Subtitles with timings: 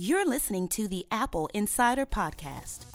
[0.00, 2.86] You're listening to the AppleInsider Podcast.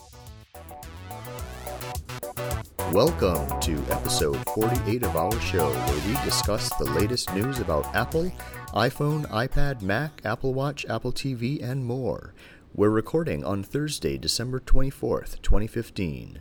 [2.93, 8.31] Welcome to episode 48 of our show, where we discuss the latest news about Apple,
[8.67, 12.33] iPhone, iPad, Mac, Apple Watch, Apple TV, and more.
[12.73, 16.39] We're recording on Thursday, December 24th, 2015.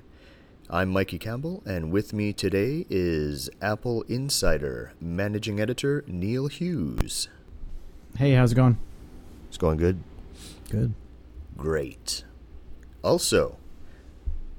[0.71, 7.27] I'm Mikey Campbell, and with me today is AppleInsider Managing Editor Neil Hughes.
[8.17, 8.79] Hey, how's it going?
[9.49, 10.05] It's going good.
[10.73, 10.95] Good.
[11.55, 12.25] Great.
[13.05, 13.59] Also,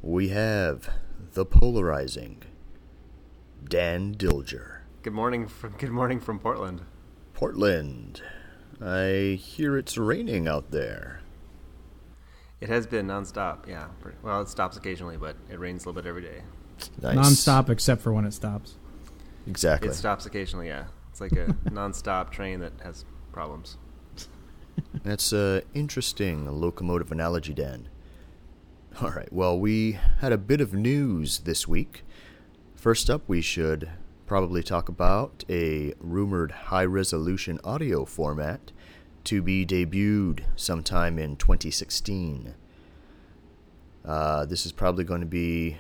[0.04, 0.88] we have
[1.34, 2.44] the polarizing
[3.68, 4.82] Dan Dilger.
[5.02, 6.82] Good morning from Good morning from Portland.
[7.34, 8.22] Portland.
[8.80, 11.22] I hear it's raining out there.
[12.62, 13.68] It has been nonstop.
[13.68, 13.88] Yeah.
[14.22, 16.44] Well, it stops occasionally, but it rains a little bit every day.
[17.02, 17.16] Nice.
[17.16, 18.76] Non-stop except for when it stops.
[19.48, 19.90] Exactly.
[19.90, 20.68] It stops occasionally.
[20.68, 20.86] Yeah.
[21.10, 23.78] It's like a nonstop train that has problems.
[25.04, 27.90] That's an interesting locomotive analogy, Dan.
[29.02, 32.04] All right, well, we had a bit of news this week.
[32.76, 33.90] First up, we should
[34.26, 38.72] probably talk about a rumored high resolution audio format
[39.26, 42.54] to be debuted sometime in 2016.
[44.06, 45.78] Uh, this is probably going to be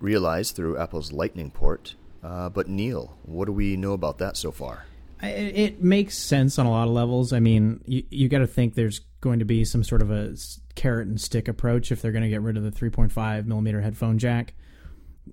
[0.00, 1.96] realized through Apple's Lightning port.
[2.22, 4.86] Uh, but, Neil, what do we know about that so far?
[5.22, 7.32] It makes sense on a lot of levels.
[7.32, 10.36] I mean, you, you got to think there's going to be some sort of a
[10.76, 14.18] carrot and stick approach if they're going to get rid of the 3.5 millimeter headphone
[14.18, 14.54] jack.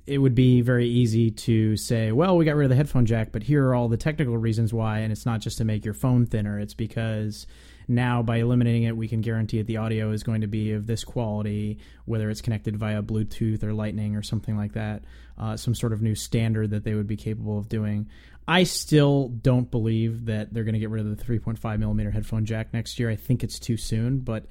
[0.08, 3.32] It would be very easy to say, well, we got rid of the headphone jack,
[3.32, 5.00] but here are all the technical reasons why.
[5.00, 7.48] And it's not just to make your phone thinner, it's because
[7.88, 10.88] now by eliminating it, we can guarantee that the audio is going to be of
[10.88, 15.04] this quality, whether it's connected via Bluetooth or Lightning or something like that,
[15.38, 18.10] uh, some sort of new standard that they would be capable of doing.
[18.48, 22.46] I still don't believe that they're going to get rid of the 3.5 millimeter headphone
[22.46, 23.10] jack next year.
[23.10, 24.46] I think it's too soon, but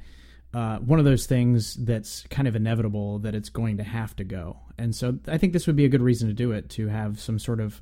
[0.52, 4.24] uh, one of those things that's kind of inevitable that it's going to have to
[4.24, 4.56] go.
[4.78, 7.20] And so I think this would be a good reason to do it to have
[7.20, 7.80] some sort of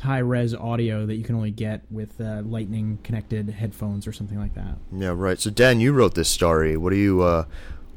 [0.00, 4.38] high res audio that you can only get with uh, lightning connected headphones or something
[4.38, 4.76] like that.
[4.92, 5.38] Yeah, right.
[5.38, 6.76] So Dan, you wrote this story.
[6.76, 7.44] What do you uh,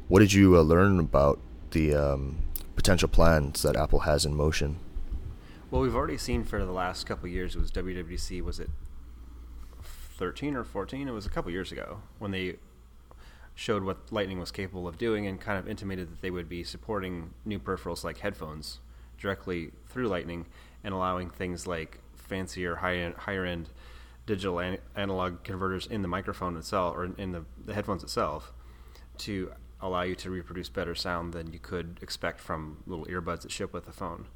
[0.08, 1.40] what did you uh, learn about
[1.70, 2.38] the um,
[2.76, 4.78] potential plans that Apple has in motion?
[5.70, 7.54] Well, we've already seen for the last couple years.
[7.54, 8.42] It was WWDC.
[8.42, 8.70] Was it
[9.82, 11.08] thirteen or fourteen?
[11.08, 12.56] It was a couple years ago when they
[13.54, 16.64] showed what Lightning was capable of doing and kind of intimated that they would be
[16.64, 18.78] supporting new peripherals like headphones
[19.18, 20.46] directly through Lightning
[20.82, 23.68] and allowing things like fancier, high higher end
[24.24, 28.54] digital an- analog converters in the microphone itself or in the, the headphones itself
[29.18, 29.52] to
[29.82, 33.74] allow you to reproduce better sound than you could expect from little earbuds that ship
[33.74, 34.28] with the phone.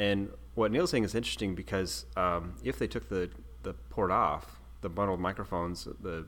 [0.00, 3.28] And what Neil's saying is interesting because um, if they took the,
[3.62, 6.24] the port off, the bundled microphones, the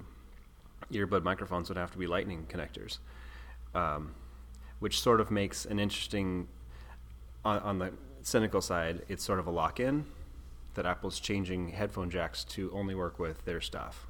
[0.93, 2.99] earbud microphones would have to be lightning connectors,
[3.75, 4.15] um,
[4.81, 6.49] which sort of makes an interesting,
[7.47, 10.04] on, on the cynical side, it's sort of a lock in
[10.75, 14.06] that Apple's changing headphone jacks to only work with their stuff.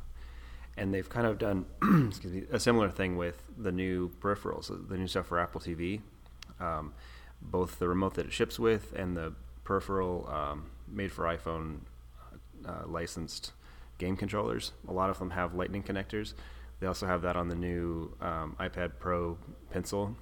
[0.77, 1.67] And they've kind of done
[2.25, 6.01] me, a similar thing with the new peripherals, the new stuff for Apple TV.
[6.59, 6.95] Um,
[7.51, 9.33] both the remote that it ships with and the
[9.65, 11.81] peripheral um, made for iPhone
[12.67, 13.53] uh, licensed
[13.99, 14.73] game controllers.
[14.89, 16.35] A lot of them have Lightning connectors.
[16.81, 19.39] They also have that on the new um, iPad Pro
[19.71, 20.17] Pencil.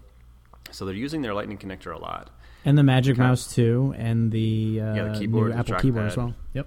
[0.71, 2.31] So they're using their Lightning connector a lot.
[2.65, 6.07] And the Magic kind Mouse too, and the, uh, yeah, the keyboard, new Apple keyboard
[6.07, 6.35] as well.
[6.53, 6.67] Yep,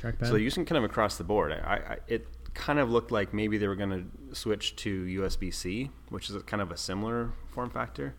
[0.00, 0.26] trackpad.
[0.26, 1.50] So they're using kind of across the board.
[1.52, 5.52] I, I, it kind of looked like maybe they were going to switch to USB
[5.52, 8.14] C, which is kind of a similar form factor.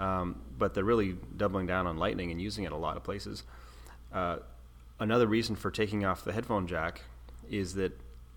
[0.00, 3.44] Um, but they're really doubling down on Lightning and using it a lot of places.
[4.12, 4.38] Uh,
[4.98, 7.02] another reason for taking off the headphone jack
[7.48, 7.92] is that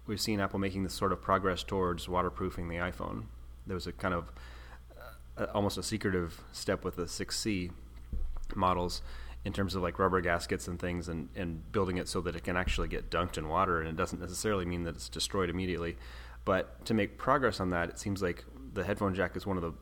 [0.05, 3.23] we've seen Apple making this sort of progress towards waterproofing the iPhone.
[3.65, 4.31] There was a kind of
[5.37, 7.71] uh, almost a secretive step with the 6C
[8.55, 9.01] models
[9.45, 12.43] in terms of like rubber gaskets and things and, and building it so that it
[12.43, 15.95] can actually get dunked in water and it doesn't necessarily mean that it's destroyed immediately.
[16.45, 18.43] But to make progress on that, it seems like
[18.73, 19.73] the headphone jack is one of the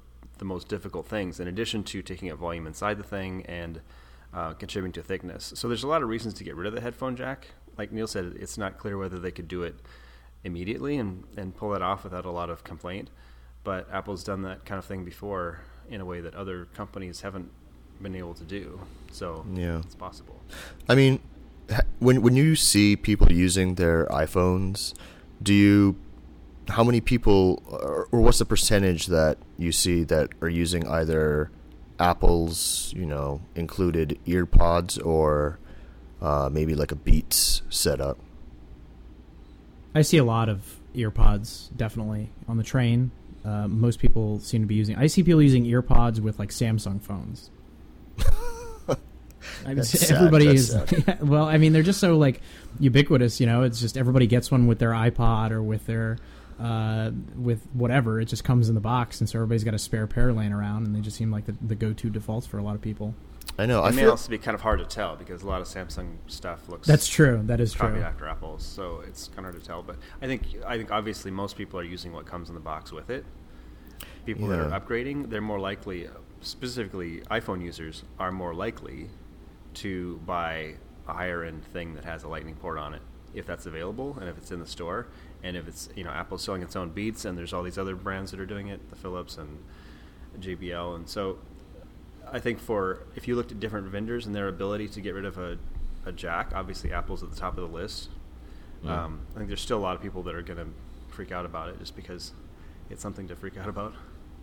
[0.42, 3.80] the most difficult things, in addition to taking up volume inside the thing and
[4.34, 5.54] uh, contributing to thickness.
[5.56, 7.50] So there's a lot of reasons to get rid of the headphone jack.
[7.78, 9.76] Like Neil said, it's not clear whether they could do it
[10.44, 13.12] immediately and, and pull that off without a lot of complaint.
[13.64, 15.60] But Apple's done that kind of thing before
[15.92, 17.52] in a way that other companies haven't
[18.02, 18.82] been able to do.
[19.12, 20.42] So yeah, it's possible.
[20.90, 21.20] I mean,
[22.00, 24.96] when when you see people using their iPhones,
[25.44, 25.98] do you
[26.72, 31.52] how many people, or, or what's the percentage that you see that are using either
[32.00, 35.60] Apple's, you know, included earpods or
[36.22, 38.18] uh, maybe like a Beats setup?
[39.94, 43.12] I see a lot of earpods definitely on the train.
[43.44, 44.96] Uh, most people seem to be using.
[44.96, 47.50] I see people using earpods with like Samsung phones.
[49.66, 50.76] I mean, everybody is.
[51.08, 52.42] Yeah, well, I mean, they're just so like
[52.80, 53.40] ubiquitous.
[53.40, 56.18] You know, it's just everybody gets one with their iPod or with their
[56.62, 58.22] uh, with whatever.
[58.22, 60.86] It just comes in the box, and so everybody's got a spare pair laying around,
[60.86, 63.16] and they just seem like the, the go-to defaults for a lot of people.
[63.58, 63.82] I know.
[63.82, 65.68] I It may feel also be kind of hard to tell because a lot of
[65.68, 67.42] Samsung stuff looks That's true.
[67.46, 68.04] That is copied true.
[68.04, 69.82] after Apple's, so it's kind of hard to tell.
[69.82, 72.92] But I think I think obviously most people are using what comes in the box
[72.92, 73.26] with it.
[74.26, 76.08] People that are upgrading, they're more likely,
[76.42, 79.10] specifically iPhone users, are more likely
[79.76, 80.76] to buy
[81.08, 83.02] a higher end thing that has a Lightning port on it
[83.34, 85.08] if that's available and if it's in the store
[85.44, 87.96] and if it's you know Apple's selling its own Beats and there's all these other
[87.96, 89.60] brands that are doing it, the Philips and
[90.40, 91.38] JBL, and so
[92.32, 95.26] I think for if you looked at different vendors and their ability to get rid
[95.26, 95.58] of a,
[96.06, 98.10] a jack, obviously Apple's at the top of the list.
[98.84, 99.04] Yeah.
[99.04, 100.68] Um, I think there's still a lot of people that are going to
[101.10, 102.32] freak out about it just because
[102.90, 103.94] it's something to freak out about.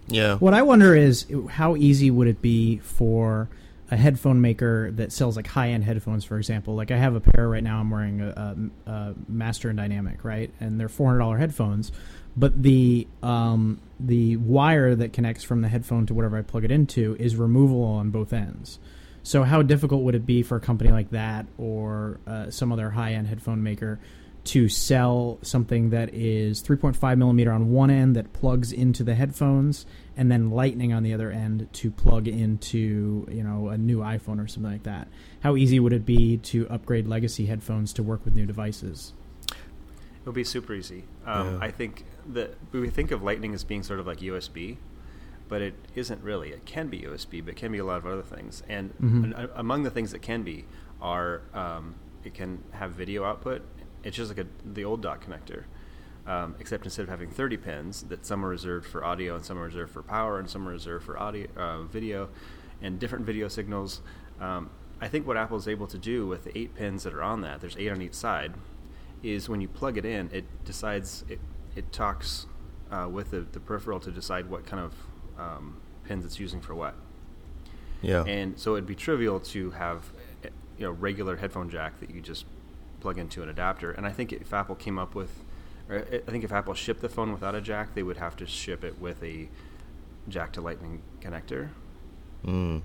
[0.07, 0.37] yeah.
[0.37, 3.49] What I wonder is how easy would it be for
[3.91, 6.75] a headphone maker that sells like high end headphones, for example.
[6.75, 7.81] Like I have a pair right now.
[7.81, 11.91] I'm wearing a, a, a Master and Dynamic, right, and they're four hundred dollar headphones,
[12.37, 16.71] but the um, the wire that connects from the headphone to whatever I plug it
[16.71, 18.79] into is removable on both ends.
[19.23, 22.91] So how difficult would it be for a company like that or uh, some other
[22.91, 24.01] high end headphone maker
[24.49, 29.85] to sell something that is 3.5 millimeter on one end that plugs into the headphones
[30.17, 34.43] and then lightning on the other end to plug into you know a new iphone
[34.43, 35.07] or something like that
[35.41, 39.13] how easy would it be to upgrade legacy headphones to work with new devices
[40.23, 41.05] It'll be super easy.
[41.25, 41.59] Um, Yeah.
[41.63, 42.05] I think
[42.35, 44.77] that we think of Lightning as being sort of like USB,
[45.49, 46.51] but it isn't really.
[46.51, 48.63] It can be USB, but it can be a lot of other things.
[48.69, 49.25] And Mhm.
[49.25, 50.67] an- a- among the things that can be
[51.01, 53.63] are um, it can have video output.
[54.05, 55.65] It's just like a, the old dock connector,
[56.27, 59.59] um, except instead of having 30 pins, that some are reserved for audio and some
[59.59, 62.29] are reserved for power and some are reserved for audio, uh, video,
[62.81, 64.01] and different video signals.
[64.41, 67.23] Um, I think what Apple is able to do with the eight pins that are
[67.23, 68.55] on that, there's eight on each side,
[69.23, 71.41] is when you plug it in, it decides it
[71.77, 72.47] it talks
[72.91, 74.95] uh, with the, the peripheral to decide what kind of
[75.39, 76.95] um, pins it's using for what.
[78.03, 78.25] Yeah.
[78.25, 80.11] And so it'd be trivial to have
[80.45, 82.47] eh, you know regular headphone jack that you just
[83.01, 83.91] plug into an adapter.
[83.91, 85.31] And I think if Apple came up with,
[85.89, 88.37] or I I think if Apple shipped the phone without a jack, they would have
[88.37, 89.49] to ship it with a
[90.29, 91.71] jack to Lightning connector.
[92.47, 92.83] Mm.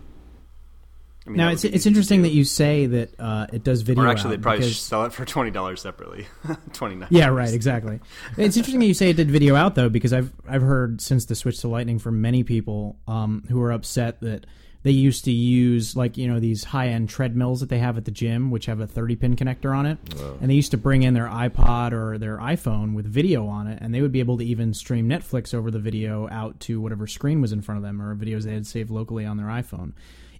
[1.25, 4.07] I mean, now it's it's interesting that you say that uh, it does video Or
[4.07, 6.27] actually, they'd probably because- sell it for twenty dollars separately.
[6.74, 7.07] Twenty nine.
[7.12, 8.01] Yeah, right, exactly.
[8.38, 11.25] It's interesting that you say it did video out though, because I've I've heard since
[11.25, 14.45] the switch to Lightning from many people um, who are upset that
[14.83, 18.06] they used to use like you know these high end treadmills that they have at
[18.06, 19.97] the gym, which have a 30 pin connector on it,
[20.41, 23.80] and they used to bring in their iPod or their iPhone with video on it,
[23.81, 27.07] and they would be able to even stream Netflix over the video out to whatever
[27.07, 29.94] screen was in front of them or videos they had saved locally on their iPhone.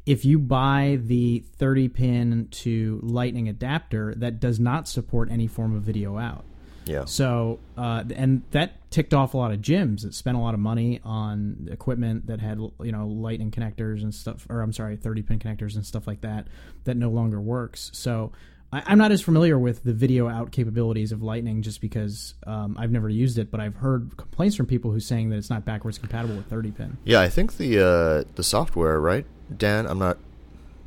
[0.06, 5.74] If you buy the 30 pin to lightning adapter that does not support any form
[5.74, 6.44] of video out
[6.86, 7.06] Yeah.
[7.06, 10.60] so uh, and that ticked off a lot of gyms that spent a lot of
[10.60, 15.22] money on equipment that had you know lightning connectors and stuff or i'm sorry 30
[15.24, 16.48] pin connectors and stuff like that
[16.84, 18.32] that no longer works so
[18.72, 22.76] I, i'm not as familiar with the video out capabilities of lightning just because um,
[22.80, 25.66] i've never used it but i've heard complaints from people who's saying that it's not
[25.66, 29.26] backwards compatible with 30 pin Yeah, I think the uh, the software, right,
[29.58, 29.88] Dan?
[29.88, 30.18] I'm not.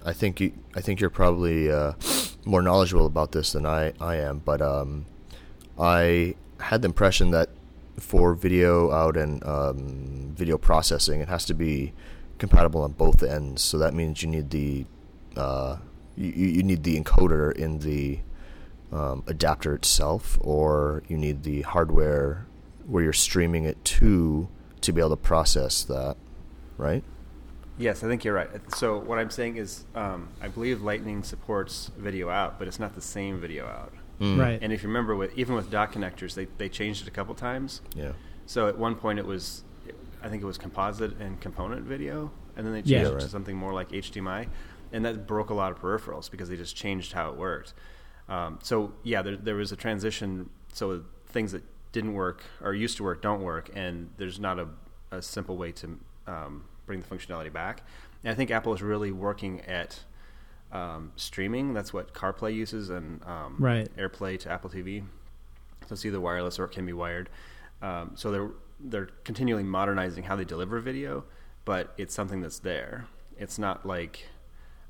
[0.05, 0.53] I think you.
[0.77, 1.93] I think you're probably uh,
[2.45, 4.39] more knowledgeable about this than I, I am.
[4.39, 5.07] But um,
[5.79, 7.51] I had the impression that
[7.99, 11.93] for video out and um, video processing, it has to be
[12.39, 13.63] compatible on both ends.
[13.63, 14.87] So that means you need the
[15.37, 15.77] uh,
[16.17, 18.21] you, you need the encoder in the
[18.93, 22.47] um, adapter itself, or you need the hardware
[22.87, 24.49] where you're streaming it to
[24.81, 26.17] to be able to process that,
[26.79, 27.03] right?
[27.79, 28.49] Yes, I think you're right.
[28.75, 32.95] So what I'm saying is, um, I believe Lightning supports video out, but it's not
[32.95, 33.93] the same video out.
[34.21, 34.39] Mm.
[34.39, 37.11] right And if you remember, with even with dock connectors, they they changed it a
[37.11, 37.83] couple times.
[37.95, 38.13] Yeah.
[38.47, 39.63] So at one point it was,
[40.23, 43.09] I think it was composite and component video, and then they changed Yeah.
[43.09, 43.21] it Right.
[43.21, 44.49] to something more like HDMI,
[44.93, 47.75] and that broke a lot of peripherals because they just changed how it worked.
[48.29, 50.49] Um, so yeah, there there was a transition.
[50.73, 54.69] So things that didn't work or used to work don't work, and there's not a,
[55.11, 57.83] a simple way to um, bring the functionality back.
[58.25, 60.05] And I think Apple is really working at
[60.73, 61.73] um, streaming.
[61.75, 63.89] That's what CarPlay uses, and um, Right.
[63.97, 65.03] AirPlay to Apple TV.
[65.87, 67.29] So it's either wireless or it can be wired.
[67.83, 71.25] Um, so they're they're continually modernizing how they deliver video,
[71.65, 73.07] but it's something that's there.
[73.39, 74.27] It's not like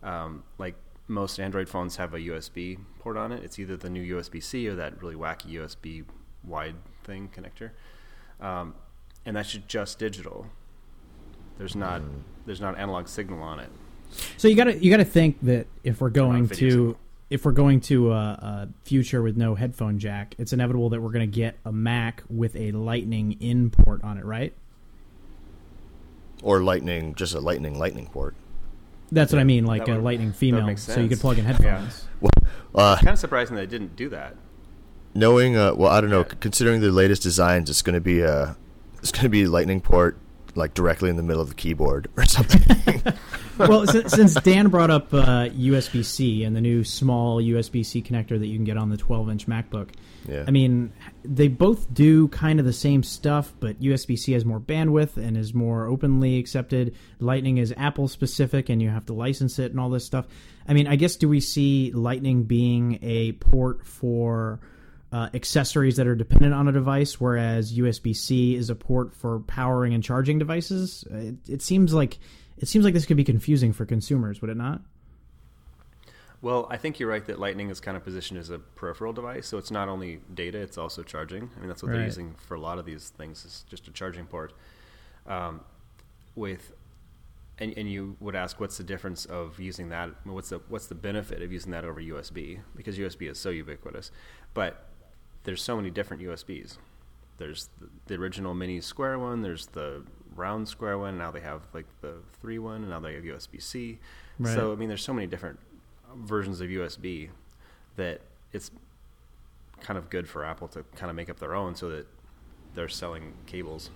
[0.03, 0.75] um, like
[1.09, 3.45] most Android phones have a USB port on it.
[3.45, 6.05] It's either the new USB C or that really wacky USB
[6.43, 7.71] wide thing connector,
[8.45, 8.75] um,
[9.25, 10.47] and that's just digital.
[11.59, 12.23] There's not Mm.
[12.47, 13.71] there's not analog signal on it.
[14.37, 16.97] So you got to you got to think that if we're going to signal.
[17.31, 21.11] if we're going to a, a future with no headphone jack, it's inevitable that we're
[21.13, 24.55] going to get a Mac with a Lightning in port on it, right?
[26.43, 28.35] Or lightning, just a lightning lightning port.
[29.11, 31.45] That's what I mean, like That a would- Lightning female, so you could plug in
[31.45, 31.53] Yeah.
[31.53, 32.05] headphones.
[32.75, 34.37] Uh, Kind of surprising they didn't do that.
[35.15, 36.21] knowing, uh, well, I don't know.
[36.29, 36.35] Yeah.
[36.41, 38.57] Considering the latest designs, it's going to be a,
[38.99, 40.19] it's going to be lightning port
[40.55, 42.61] like directly in the middle of the keyboard or something.
[43.59, 48.03] Well, since, since Dan brought up uh, USB C and the new small USB C
[48.03, 49.91] connector that you can get on the 12 inch MacBook,
[50.29, 50.45] yeah.
[50.47, 50.93] I mean,
[51.25, 55.37] they both do kind of the same stuff, but USB C has more bandwidth and
[55.37, 56.97] is more openly accepted.
[57.21, 60.27] Lightning is Apple specific, and you have to license it and all this stuff.
[60.69, 64.61] I mean, I guess do we see Lightning being a port for
[65.13, 69.41] uh, accessories that are dependent on a device, whereas USB C is a port for
[69.41, 71.05] powering and charging devices?
[71.11, 72.19] It, it seems like
[72.59, 74.81] it seems like this could be confusing for consumers, would it not?
[76.43, 79.47] Well, I think you're right that Lightning is kind of positioned as a peripheral device,
[79.47, 81.51] so it's not only data; it's also charging.
[81.57, 81.97] I mean, that's what Right.
[81.99, 83.45] they're using for a lot of these things.
[83.45, 84.53] Is just a charging port.
[85.27, 85.61] Um,
[86.35, 86.73] with
[87.59, 90.11] and, and you would ask, what's the difference of using that?
[90.25, 92.61] What's the what's the benefit of using that over USB?
[92.77, 94.11] Because USB is so ubiquitous,
[94.53, 94.89] but
[95.45, 96.77] there's so many different USBs.
[97.39, 99.41] There's the, the original mini square one.
[99.43, 100.05] There's the
[100.37, 101.19] round square one.
[101.19, 103.99] Now they have like the three one, and now they have USB C.
[104.39, 104.55] Right.
[104.55, 105.59] So I mean, there's so many different
[106.15, 107.31] versions of USB
[107.97, 108.21] that
[108.53, 108.71] it's
[109.81, 112.07] kind of good for Apple to kind of make up their own, so that
[112.75, 113.91] they're selling cables.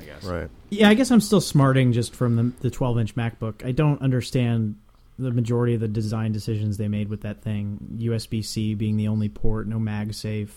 [0.00, 0.24] I guess.
[0.24, 0.50] right.
[0.70, 3.64] Yeah, I guess I'm still smarting just from the, the 12 inch MacBook.
[3.64, 4.76] I don't understand
[5.18, 7.78] the majority of the design decisions they made with that thing.
[7.98, 10.50] USB C being the only port, no MagSafe.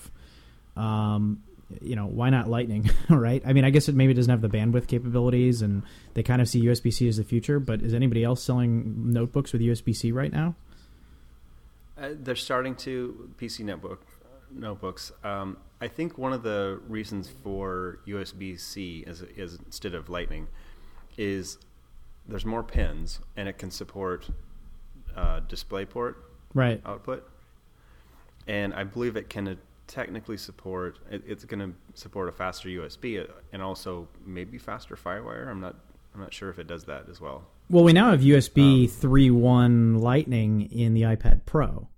[0.76, 1.44] Um,
[1.82, 3.42] you know, why not Lightning, right?
[3.46, 5.84] I mean, I guess it maybe doesn't have the bandwidth capabilities, and
[6.14, 7.60] they kind of see USB C as the future.
[7.60, 10.56] But is anybody else selling notebooks with USB C right now?
[11.98, 13.98] Uh, they're starting to PC netbook
[14.52, 15.12] notebooks.
[15.24, 20.48] Um, I think one of the reasons for USB C is, is instead of Lightning
[21.18, 21.58] is
[22.28, 24.30] there's more pins and it can support
[25.16, 26.16] uh, DisplayPort
[26.54, 26.82] Right.
[26.86, 27.28] output,
[28.48, 31.00] and I believe it can technically support.
[31.10, 35.48] It, it's going to support a faster USB uh, and also maybe faster FireWire.
[35.48, 35.76] I'm not.
[36.14, 37.46] I'm not sure if it does that as well.
[37.70, 41.90] Well, we now have USB Um, 3.1 Lightning in the iPad Pro.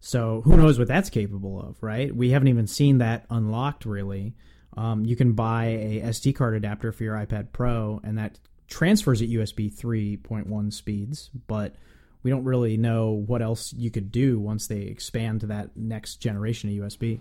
[0.00, 2.14] So who knows what that's capable of, right?
[2.14, 4.36] We haven't even seen that unlocked really.
[4.76, 9.20] Um, you can buy a SD card adapter for your iPad Pro, and that transfers
[9.22, 11.74] at USB 3.1 speeds, but
[12.22, 16.16] we don't really know what else you could do once they expand to that next
[16.16, 17.20] generation of USB.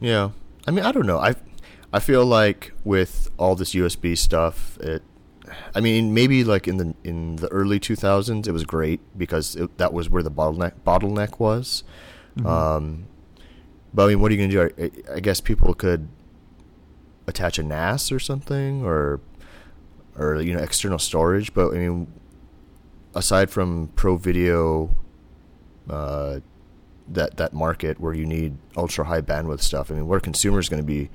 [0.00, 0.30] Yeah.
[0.66, 1.18] I mean, I don't know.
[1.18, 1.34] I
[1.92, 5.02] I feel like with all this USB stuff, it
[5.74, 9.76] I mean, maybe like in the in the early 2000s it was great because it,
[9.78, 11.84] that was where the bottleneck bottleneck was.
[12.44, 13.06] Um
[13.94, 15.02] but I mean, what are you going to do?
[15.10, 16.08] I, I guess people could
[17.26, 19.20] attach a NAS or something or
[20.16, 22.12] or you know, external storage, but I mean
[23.14, 24.94] aside from pro video
[25.90, 26.40] uh
[27.08, 29.90] that that market where you need ultra high bandwidth stuff.
[29.90, 31.10] I mean, what are consumers going to be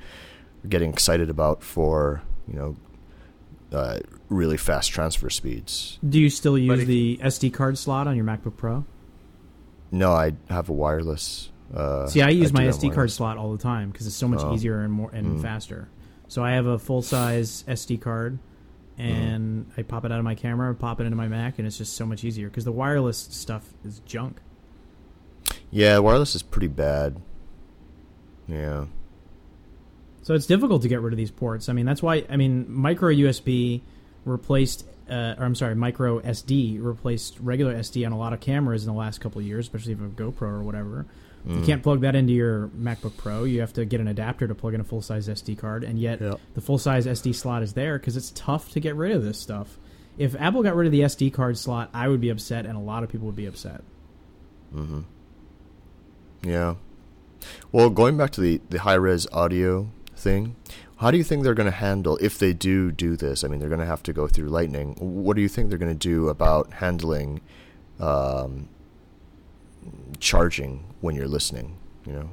[0.67, 2.75] getting excited about for you know
[3.71, 3.99] uh,
[4.29, 5.97] really fast transfer speeds?
[6.07, 8.85] Do you still use if- the SD card slot on your MacBook Pro?
[9.91, 11.51] No, I have a wireless.
[11.73, 14.15] Uh, See, I use my do have SD card slot all the time because it's
[14.15, 14.53] so much Oh.
[14.53, 15.41] easier and more and Mm.
[15.41, 15.87] faster.
[16.27, 18.39] So I have a full size SD card,
[18.99, 19.03] Mm.
[19.03, 21.77] and I pop it out of my camera, pop it into my Mac, and it's
[21.77, 24.39] just so much easier because the wireless stuff is junk.
[25.69, 27.21] Yeah, wireless is pretty bad.
[28.47, 28.85] Yeah.
[30.23, 31.69] So it's difficult to get rid of these ports.
[31.69, 33.81] I mean, that's why I mean micro USB
[34.25, 38.85] replaced, uh, or I'm sorry, micro SD replaced regular SD on a lot of cameras
[38.85, 41.05] in the last couple of years, especially if a GoPro or whatever.
[41.47, 43.45] You can't plug that into your MacBook Pro.
[43.45, 45.97] You have to get an adapter to plug in a full size SD card, and
[45.97, 46.39] yet Yep.
[46.55, 49.39] the full size SD slot is there because it's tough to get rid of this
[49.39, 49.77] stuff.
[50.17, 52.81] If Apple got rid of the SD card slot, I would be upset, and a
[52.81, 53.81] lot of people would be upset.
[54.75, 55.01] Mm-hmm.
[56.43, 56.75] Yeah.
[57.71, 60.55] Well, going back to the the high res audio thing,
[60.97, 63.43] how do you think they're going to handle if they do do this?
[63.43, 64.95] I mean, they're going to have to go through Lightning.
[64.99, 67.41] What do you think they're going to do about handling
[67.99, 68.67] um,
[70.19, 71.77] charging when you're listening?
[72.05, 72.29] You know.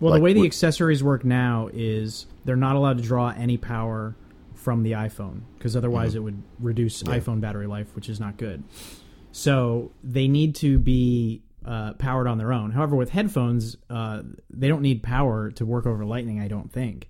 [0.00, 3.56] Well, Like the way the accessories work now is they're not allowed to draw any
[3.56, 4.16] power
[4.54, 6.16] from the iPhone because otherwise Mhm.
[6.16, 7.18] it would reduce Yeah.
[7.18, 8.62] iPhone battery life, which is not good.
[9.30, 12.72] So they need to be uh, powered on their own.
[12.72, 16.40] However, with headphones, uh, they don't need power to work over Lightning.
[16.40, 17.08] I don't think.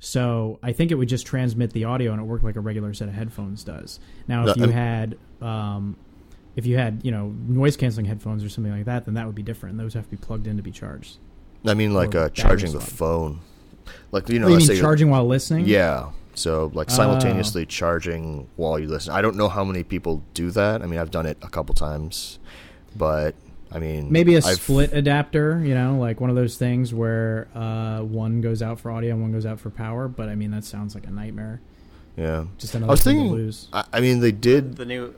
[0.00, 2.92] So I think it would just transmit the audio and it worked like a regular
[2.92, 3.98] set of headphones does.
[4.28, 5.96] Now, if you had um,
[6.56, 9.34] if you had you know noise canceling headphones or something like that, then that would
[9.36, 9.78] be different.
[9.78, 11.18] Those have to be plugged in to be charged.
[11.64, 13.40] I mean, like uh, charging the phone.
[14.10, 15.66] Like you know, Oh, you mean say charging while listening?
[15.66, 16.10] Yeah.
[16.34, 16.94] So like Oh.
[16.94, 19.12] simultaneously charging while you listen.
[19.12, 20.82] I don't know how many people do that.
[20.82, 22.38] I mean, I've done it a couple times,
[22.96, 23.34] but
[23.72, 27.48] I mean, Maybe a I've- split adapter, you know, like one of those things where
[27.54, 30.08] uh, one goes out for audio and one goes out for power.
[30.08, 31.60] But I mean, that sounds like a nightmare.
[32.16, 32.44] Yeah.
[32.58, 33.30] Just another I another was thing thinking.
[33.36, 33.68] to lose.
[33.72, 34.76] I, I mean, they did.
[34.76, 35.14] The new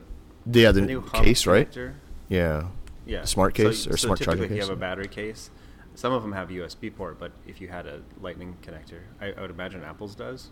[0.51, 1.69] Yeah, the, the new hub case, right?
[1.69, 1.93] connector.
[2.27, 2.67] Yeah.
[3.05, 5.49] Yeah, Smart case or so smart typically charging if you have a battery case,
[5.95, 9.41] some of them have USB port, but if you had a Lightning connector, I, I
[9.41, 10.49] would imagine Apple's does.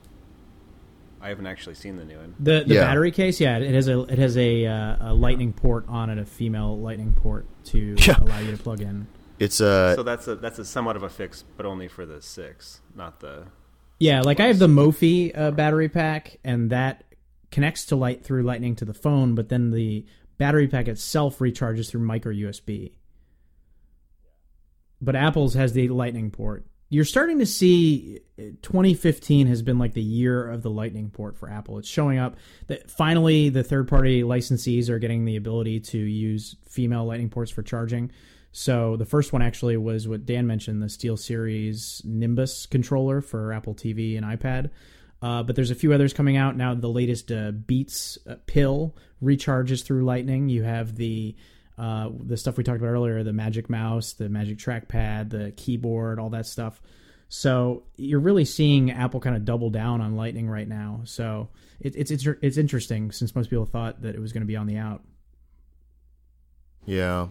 [1.21, 2.35] I haven't actually seen the new one.
[2.39, 2.81] The the Yeah.
[2.83, 6.17] battery case, yeah, it has a it has a, uh, a lightning port on it,
[6.19, 8.17] a female lightning port to Yeah.
[8.21, 9.07] allow you to plug in.
[9.39, 12.21] It's uh, so that's a that's a somewhat of a fix, but only for the
[12.21, 13.45] six, not the.
[13.99, 17.03] Yeah, like I have the Mophie uh, battery pack, and that
[17.51, 20.05] connects to light through Lightning to the phone, but then the
[20.37, 22.93] battery pack itself recharges through micro USB.
[25.01, 26.65] But Apple's has the Lightning port.
[26.89, 31.37] You're starting to see uh, 2015 has been like the year of the Lightning port
[31.37, 31.77] for Apple.
[31.77, 32.37] It's showing up
[32.67, 37.51] that finally the third party licensees are getting the ability to use female Lightning ports
[37.51, 38.11] for charging.
[38.53, 43.75] So the first one actually was what Dan mentioned, the SteelSeries Nimbus controller for Apple
[43.75, 44.71] TV and iPad.
[45.21, 46.75] Uh, but there's a few others coming out now.
[46.75, 50.49] The latest uh, Beats uh, pill recharges through Lightning.
[50.49, 51.35] You have the
[51.77, 56.19] uh, the stuff we talked about earlier, the Magic Mouse, the Magic Trackpad, the keyboard,
[56.19, 56.81] all that stuff.
[57.29, 61.01] So you're really seeing Apple kind of double down on Lightning right now.
[61.03, 64.47] So it, it's it's it's interesting since most people thought that it was going to
[64.47, 65.03] be on the out.
[66.85, 67.27] yeah.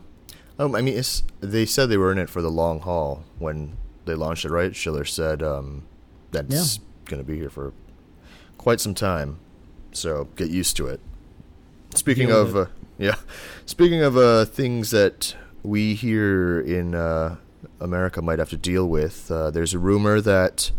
[0.59, 3.77] Um, I mean, it's they said they were in it for the long haul when
[4.07, 4.75] they launched it, right?
[4.75, 5.87] Schiller said um,
[6.31, 7.73] that's going to be here for
[8.59, 9.39] quite some time,
[9.93, 11.01] so get used to it.
[11.95, 12.67] Speaking Deal of, uh,
[12.99, 13.17] yeah,
[13.65, 17.37] speaking of uh, things that we here in uh,
[17.81, 20.71] America might have to deal with, uh, there's a rumor that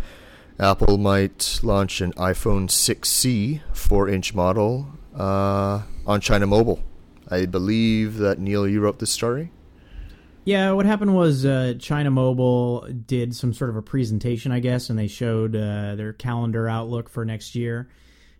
[0.59, 6.83] Apple might launch an iPhone 6C four-inch model uh, on China Mobile.
[7.29, 9.51] I believe that Neil, you wrote this story.
[10.47, 14.89] Yeah, what happened was uh, China Mobile did some sort of a presentation, I guess,
[14.89, 17.89] and they showed uh, their calendar outlook for next year.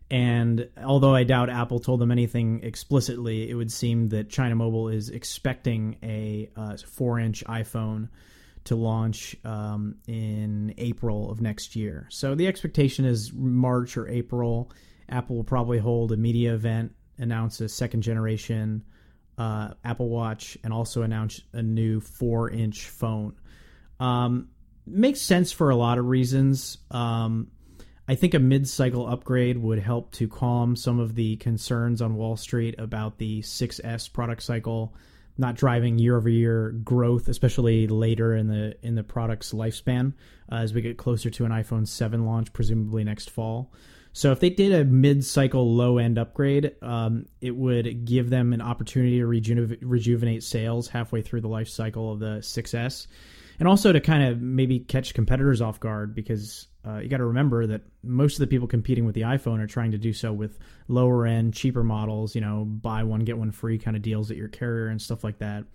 [0.09, 4.87] And although I doubt Apple told them anything explicitly, it would seem that China Mobile
[4.87, 8.07] is expecting a uh, four-inch iPhone
[8.63, 12.07] to launch um, in April of next year.
[12.09, 14.71] So the expectation is March or April.
[15.09, 18.85] Apple will probably hold a media event, announce a second generation
[19.37, 23.33] uh, Apple Watch, and also announce a new four-inch phone.
[23.99, 24.49] Um,
[24.85, 26.77] makes sense for a lot of reasons.
[26.91, 27.47] Um,
[28.07, 32.37] I think a mid-cycle upgrade would help to calm some of the concerns on Wall
[32.37, 34.95] Street about the 6S product cycle
[35.37, 40.13] not driving year-over-year growth, especially later in the in the product's lifespan
[40.51, 43.71] uh, as we get closer to an iPhone 7 launch, presumably next fall.
[44.17, 49.19] So if they did a mid-cycle low-end upgrade, um, it would give them an opportunity
[49.19, 53.05] to rejuve- rejuvenate sales halfway through the life cycle of the 6S,
[53.59, 57.27] and also to kind of maybe catch competitors off guard because uh, you got to
[57.27, 60.33] remember that most of the people competing with the iPhone are trying to do so
[60.33, 62.33] with lower-end, cheaper models.
[62.33, 65.23] You know, buy one get one free kind of deals at your carrier and stuff
[65.23, 65.65] like that.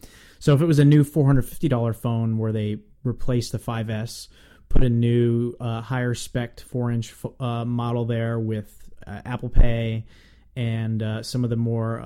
[0.41, 4.27] So if it was a new $450 phone where they replaced the 5S
[4.73, 10.05] put a new uh, higher spec four inch uh, model there with uh, Apple Pay
[10.55, 12.01] and uh, some of the more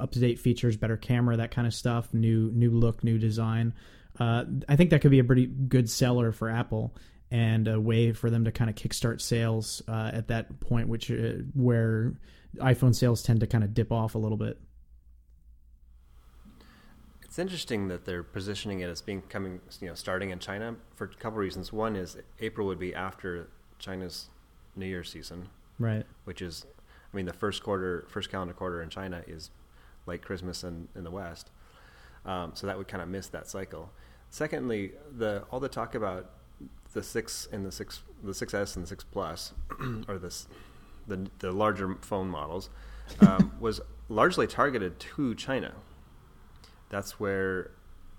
[0.00, 3.74] up to date features, better camera, that kind of stuff, new new look, new design.
[4.18, 6.94] Uh, I think that could be a pretty good seller for Apple
[7.30, 11.10] and a way for them to kind of kickstart sales uh, at that point, which
[11.10, 12.14] uh, where
[12.56, 14.58] iPhone sales tend to kind of dip off a little bit.
[17.36, 21.04] It's interesting that they're positioning it as being coming, you know, starting in China for
[21.04, 21.70] a couple reasons.
[21.70, 24.30] One is April would be after China's
[24.74, 26.06] New Year season, right?
[26.24, 26.64] Which is,
[27.12, 29.50] I mean, the first quarter, first calendar quarter in China is
[30.06, 31.50] like Christmas in, in the West,
[32.24, 33.90] um, so that would kind of miss that cycle.
[34.30, 36.30] Secondly, the all the talk about
[36.94, 39.52] the six and the six, the 6S and the six Plus,
[40.08, 40.48] or this,
[41.06, 42.70] the the larger phone models,
[43.20, 45.74] um, was largely targeted to China
[46.88, 47.70] that's where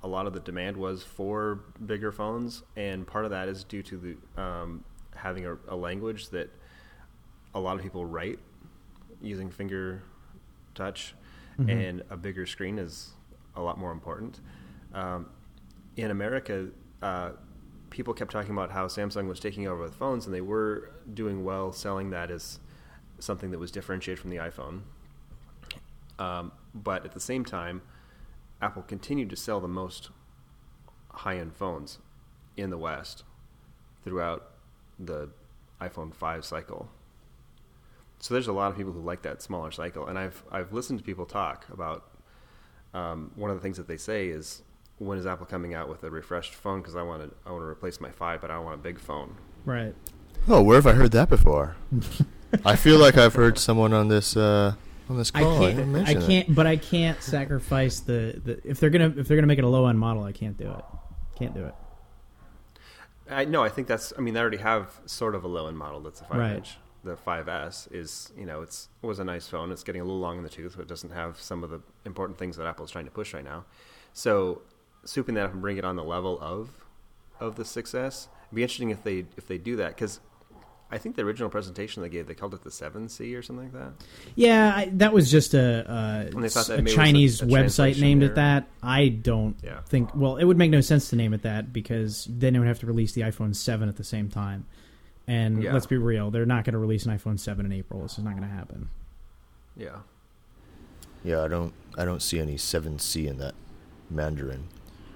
[0.03, 3.83] a lot of the demand was for bigger phones, and part of that is due
[3.83, 4.83] to the um,
[5.15, 6.49] having a, a, language that
[7.55, 8.39] a lot of people write
[9.21, 10.03] using finger
[10.75, 11.15] touch,
[11.59, 11.69] mm-hmm.
[11.69, 13.11] and a bigger screen is
[13.55, 14.39] a lot more important.
[14.93, 15.27] Um,
[15.95, 16.67] in America,
[17.01, 17.31] uh,
[17.89, 21.43] people kept talking about how Samsung was taking over with phones, and they were doing
[21.43, 22.59] well selling that as
[23.19, 24.81] something that was differentiated from the iPhone.
[26.19, 27.81] Um, but at the same time,
[28.61, 30.09] Apple continued to sell the most
[31.09, 31.99] high-end phones
[32.55, 33.23] in the West
[34.03, 34.51] throughout
[34.99, 35.29] the
[35.79, 36.89] iPhone 5 cycle.
[38.19, 40.97] So there's a lot of people who like that smaller cycle, and I've I've listened
[40.99, 42.09] to people talk about
[42.93, 44.63] um, one of the things that they say is
[44.97, 47.61] when is Apple coming out with a refreshed phone because I want to I want
[47.61, 49.35] to replace my five, but I don't want a big phone.
[49.65, 49.93] Right.
[50.47, 51.75] Oh, where have I heard that before?
[52.65, 54.75] I feel like I've heard someone on this uh,
[55.09, 55.59] on this I can't.
[55.77, 56.25] didn't I mention it.
[56.27, 56.55] can't.
[56.55, 59.69] But I can't sacrifice the, the if they're gonna if they're gonna make it a
[59.69, 60.23] low end model.
[60.23, 60.85] I can't do it.
[61.37, 61.75] Can't do it.
[63.29, 64.13] I no, I think that's.
[64.17, 66.55] I mean, they already have sort of a low end model that's a five Right.
[66.57, 66.77] inch.
[67.03, 69.71] The 5S is, you know, it's was a nice phone.
[69.71, 71.79] It's getting a little long in the tooth, but it doesn't have some of the
[72.05, 73.63] important things that Apple's trying to push right now.
[74.11, 74.63] So,
[75.05, 76.69] souping that up and bring it on the level of
[77.39, 78.27] of the 6S.
[78.47, 80.19] It'd be interesting if they if they do that because
[80.89, 83.73] I think the original presentation they gave they called it the 7C or something like
[83.73, 83.91] that.
[84.35, 86.93] Yeah, I, that was just a, uh, And they thought that a maybe it was
[86.93, 88.31] a- Chinese a website named error.
[88.31, 88.67] it that.
[88.81, 89.81] I don't Yeah.
[89.81, 90.15] think.
[90.15, 92.79] Well, it would make no sense to name it that because then it would have
[92.79, 94.65] to release the iPhone Seven at the same time.
[95.27, 95.73] And Yeah.
[95.73, 98.01] let's be real, they're not going to release an iPhone Seven in April.
[98.03, 98.87] This is not going to happen.
[99.75, 99.97] Yeah.
[101.25, 101.73] Yeah, I don't.
[101.97, 103.55] I don't see any seven C in that
[104.09, 104.69] Mandarin.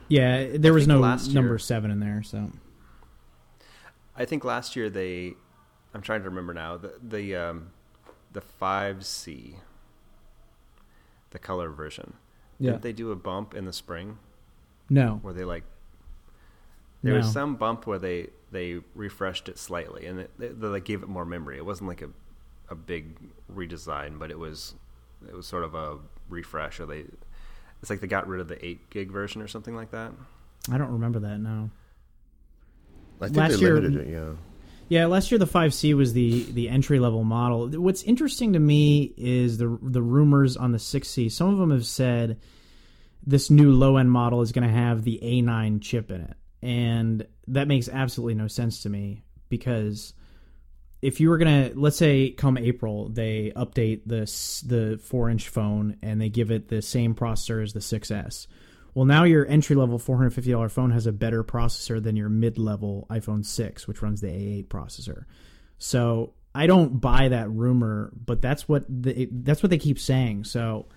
[0.09, 2.21] Yeah, there was no last number year- seven in there.
[2.23, 2.51] So
[4.17, 5.35] I think last year they,
[5.93, 7.71] I'm trying to remember now the the um,
[8.31, 9.55] the five C,
[11.31, 12.13] the color version.
[12.59, 12.71] Yeah.
[12.71, 14.19] Didn't they do a bump in the spring
[14.89, 15.63] no, where they like?
[17.03, 21.01] There was some bump where they they refreshed it slightly and it, they, they gave
[21.01, 21.57] it more memory.
[21.57, 22.09] It wasn't like a
[22.69, 23.17] a big
[23.51, 24.75] redesign, but it was
[25.27, 25.97] it was sort of a
[26.29, 26.79] refresh.
[26.79, 27.05] Or they,
[27.81, 30.11] it's like they got rid of the eight gig version or something like that.
[30.71, 31.39] I don't remember that.
[31.39, 31.71] No.
[33.19, 34.11] I think Last they year- limited it.
[34.11, 34.33] Yeah.
[34.91, 37.69] Yeah, last year the 5C was the the entry level model.
[37.79, 41.31] What's interesting to me is the the rumors on the 6C.
[41.31, 42.41] Some of them have said
[43.25, 47.25] this new low end model is going to have the A9 chip in it, and
[47.47, 50.13] that makes absolutely no sense to me because
[51.01, 55.99] if you were gonna let's say come April they update this the four inch phone
[56.03, 58.45] and they give it the same processor as the 6S.
[58.93, 62.15] Well, now your entry level four hundred fifty dollar phone has a better processor than
[62.15, 65.25] your mid level iPhone six, which runs the A8 processor.
[65.77, 70.43] So I don't buy that rumor, but that's what the, that's what they keep saying.
[70.43, 70.87] So,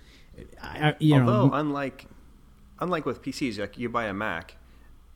[0.61, 2.07] I- you Although know, unlike
[2.81, 4.57] unlike with PCs, like you buy a Mac,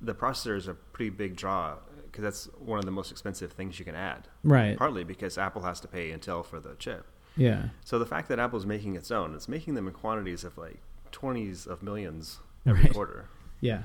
[0.01, 1.75] the processor is a pretty big draw
[2.07, 4.29] because that's one of the most expensive things you can add.
[4.45, 4.79] right?
[4.79, 7.07] Partly because Apple has to pay Intel for the chip.
[7.37, 10.57] Yeah, So the fact that Apple's making its own, it's making them in quantities of
[10.59, 10.79] like
[11.13, 12.93] twenties of millions every Right.
[12.93, 13.29] quarter.
[13.61, 13.83] yeah,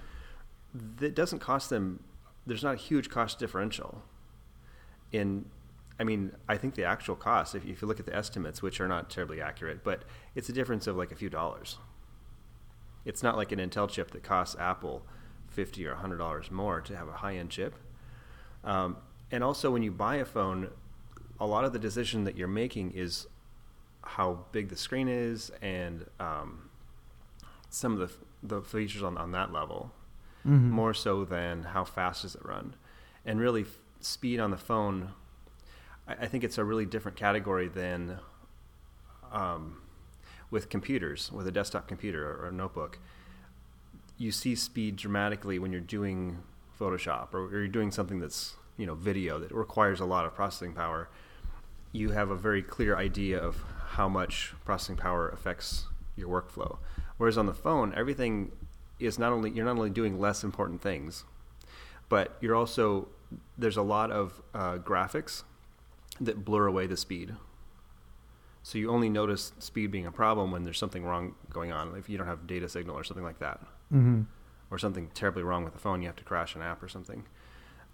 [0.99, 2.03] That doesn't cost them.
[2.47, 4.01] There's not a huge cost differential.
[5.12, 5.45] In,
[5.99, 8.81] I mean, I think the actual cost, if, if you look at the estimates, which
[8.81, 10.03] are not terribly accurate, but
[10.36, 11.77] it's a difference of like a few dollars.
[13.05, 15.03] It's not like an Intel chip that costs Apple
[15.47, 17.75] fifty or hundred dollars more to have a high-end chip.
[18.63, 18.97] Um,
[19.31, 20.69] and also, when you buy a phone,
[21.39, 23.27] a lot of the decision that you're making is
[24.03, 26.69] how big the screen is and um,
[27.69, 29.91] some of the the features on, on that level,
[30.45, 32.75] more so than how fast does it run,
[33.25, 35.13] and really f- speed on the phone.
[36.08, 38.19] I, I think it's a really different category than
[39.32, 39.82] um,
[40.51, 42.99] with computers, with a desktop computer or, or a notebook.
[44.17, 46.39] You see speed dramatically when you're doing
[46.79, 50.36] Photoshop or, or you're doing something that's you know video that requires a lot of
[50.36, 51.10] processing power.
[51.91, 56.77] You have a very clear idea of how much processing power affects your workflow.
[57.17, 58.52] Whereas on the phone, everything
[58.99, 61.26] is not only you're not only doing less important things,
[62.10, 63.08] but you're also
[63.58, 65.43] there's a lot of uh, graphics
[66.21, 67.36] that blur away the speed.
[68.62, 72.10] So you only notice speed being a problem when there's something wrong going on, if
[72.10, 73.60] you don't have data signal or something like that,
[73.91, 74.21] mm-hmm.
[74.71, 77.26] or something terribly wrong with the phone, you have to crash an app or something.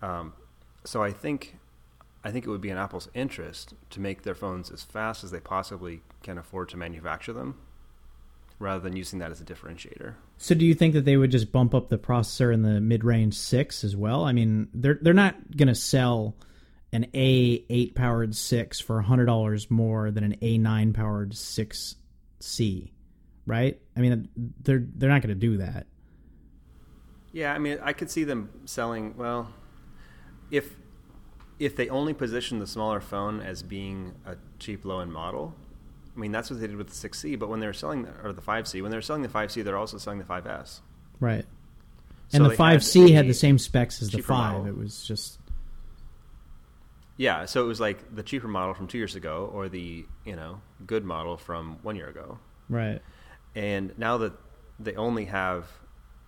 [0.02, 0.34] Um,
[0.84, 1.58] so I think
[2.24, 5.32] I think it would be in Apple's interest to make their phones as fast as
[5.32, 7.58] they possibly can afford to manufacture them,
[8.60, 10.14] rather than using that as a differentiator.
[10.38, 13.34] So do you think that they would just bump up the processor in the mid-range
[13.34, 14.24] 6 as well?
[14.26, 16.36] I mean, they're they're not going to sell
[16.92, 22.92] an A8 powered 6 for $100 more than an A9 powered 6C,
[23.46, 23.80] right?
[23.96, 24.30] I mean,
[24.62, 25.88] they're they're not going to do that.
[27.32, 29.16] Yeah, I mean, I could see them selling.
[29.16, 29.54] Well,
[30.52, 30.76] if
[31.60, 35.54] if they only position the smaller phone as being a cheap low end model,
[36.20, 37.40] I mean that's what they did with the 6C.
[37.40, 39.64] But when they were selling the, or the 5C, when they were selling the 5C,
[39.64, 40.82] they're also selling the 5S.
[41.22, 41.46] Right.
[42.34, 44.54] And the five C had the same specs as the five.
[44.54, 44.68] model.
[44.68, 45.40] It was just
[47.16, 50.36] Yeah, so it was like the cheaper model from two years ago, or the you
[50.36, 52.38] know good model from one year ago.
[52.68, 53.02] right.
[53.56, 54.34] And now that
[54.78, 55.72] they only have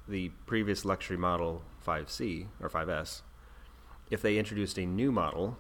[0.08, 3.22] the previous luxury model 5C or 5S,
[4.10, 5.58] if they introduced a new model,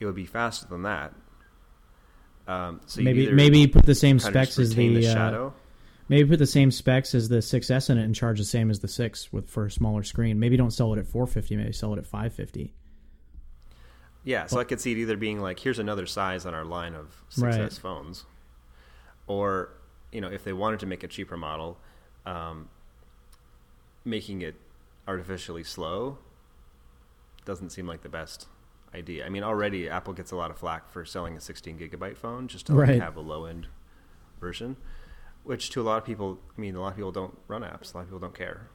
[0.00, 1.12] it would be faster than that.
[2.48, 5.50] Um, so maybe either maybe put the same specs as the, the uh,
[6.08, 8.80] maybe put the same specs as the 6S in it and charge the same as
[8.80, 10.40] the six with for a smaller screen.
[10.40, 11.56] Maybe don't sell it at 450.
[11.56, 12.72] Maybe sell it at 550.
[14.24, 16.94] Yeah, so I could see it either being like, here's another size on our line
[16.94, 17.72] of 6S Right.
[17.72, 18.24] phones,
[19.26, 19.70] or
[20.10, 21.78] you know, if they wanted to make a cheaper model,
[22.26, 22.68] um,
[24.04, 24.54] making it
[25.06, 26.18] artificially slow
[27.44, 28.46] doesn't seem like the best
[28.94, 29.26] idea.
[29.26, 32.48] I mean, already Apple gets a lot of flack for selling a 16 gigabyte phone
[32.48, 33.00] just to like, Right.
[33.02, 33.66] have a low end
[34.40, 34.76] version,
[35.44, 37.92] which to a lot of people, I mean, a lot of people don't run apps.
[37.92, 38.68] A lot of people don't care.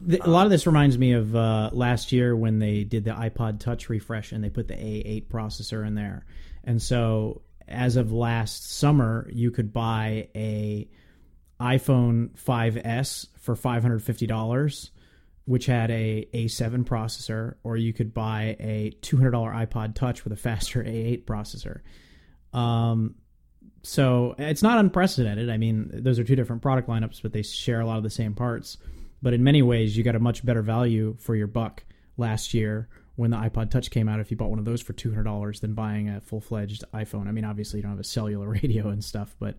[0.00, 3.12] The, a lot of this reminds me of uh, last year when they did the
[3.12, 6.26] iPod Touch refresh and they put the A8 processor in there.
[6.64, 10.88] And so, as of last summer, you could buy a
[11.60, 14.90] iPhone 5S for five hundred fifty dollars,
[15.48, 20.22] which had a A7 processor, or you could buy a two hundred dollar iPod Touch
[20.22, 21.80] with a faster A8 processor.
[22.52, 23.14] Um,
[23.82, 25.48] so it's not unprecedented.
[25.48, 28.10] I mean, those are two different product lineups, but they share a lot of the
[28.10, 28.76] same parts.
[29.22, 31.82] But in many ways, you got a much better value for your buck
[32.18, 34.20] last year when the iPod Touch came out.
[34.20, 36.84] If you bought one of those for two hundred dollars, than buying a full fledged
[36.92, 37.26] iPhone.
[37.26, 39.56] I mean, obviously you don't have a cellular radio and stuff, but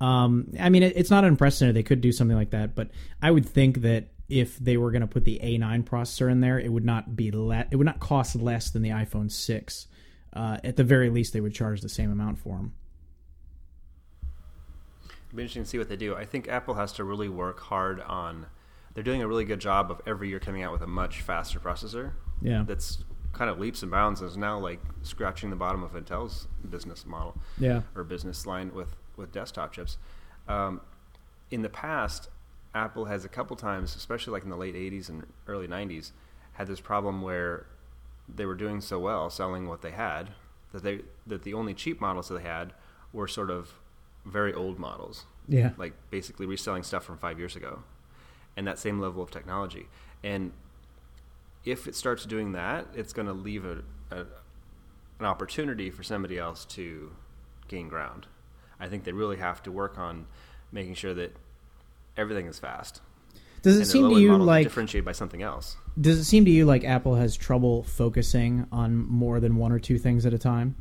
[0.00, 1.74] um, I mean, it, it's not unprecedented.
[1.74, 5.02] They could do something like that, but I would think that if they were going
[5.02, 8.00] to put the A9 processor in there, it would not be le- it would not
[8.00, 9.86] cost less than the iPhone six.
[10.32, 12.72] Uh, at the very least, they would charge the same amount for them.
[15.26, 16.14] It'll be interesting to see what they do.
[16.14, 18.46] I think Apple has to really work hard on.
[18.94, 21.58] They're doing a really good job of every year coming out with a much faster
[21.58, 22.12] processor.
[22.40, 22.64] Yeah.
[22.66, 26.46] That's kind of leaps and bounds and is now like scratching the bottom of Intel's
[26.70, 27.82] business model Yeah.
[27.96, 29.96] or business line with with desktop chips.
[30.48, 30.80] Um,
[31.50, 32.28] in the past,
[32.74, 36.10] Apple has a couple times, especially like in the late '80s and early '90s,
[36.54, 37.66] had this problem where
[38.28, 40.30] they were doing so well selling what they had
[40.72, 42.72] that they that the only cheap models that they had
[43.12, 43.74] were sort of
[44.24, 45.70] very old models Yeah.
[45.76, 47.82] like basically reselling stuff from five years ago,
[48.56, 49.86] and that same level of technology.
[50.22, 50.52] And
[51.64, 54.26] if it starts doing that, it's going to leave a, a
[55.20, 57.12] an opportunity for somebody else to
[57.68, 58.26] gain ground.
[58.80, 60.26] I think they really have to work on
[60.72, 61.36] making sure that
[62.16, 63.00] everything is fast.
[63.62, 65.76] Does it seem to you like differentiated by something else?
[65.98, 69.78] Does it seem to you like Apple has trouble focusing on more than one or
[69.78, 70.76] two things at a time?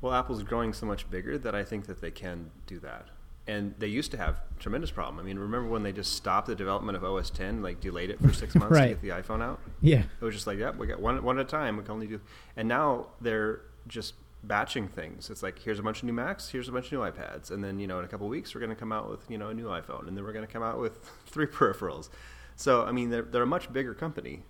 [0.00, 3.06] Well, Apple's growing so much bigger that I think that they can do that.
[3.46, 5.18] And they used to have tremendous problem.
[5.18, 8.20] I mean, remember when they just stopped the development of OS 10, like delayed it
[8.20, 8.88] for six months Right.
[8.88, 9.58] to get the iPhone out?
[9.80, 10.04] Yeah.
[10.20, 11.76] It was just like, yeah, we got one one at a time.
[11.76, 12.20] We can only do,
[12.56, 15.30] and now they're just batching things.
[15.30, 17.62] It's like here's a bunch of new Macs, here's a bunch of new iPads, and
[17.62, 19.38] then you know in a couple of weeks we're going to come out with you
[19.38, 22.08] know a new iPhone, and then we're going to come out with three peripherals.
[22.56, 24.42] So I mean they're they're a much bigger company.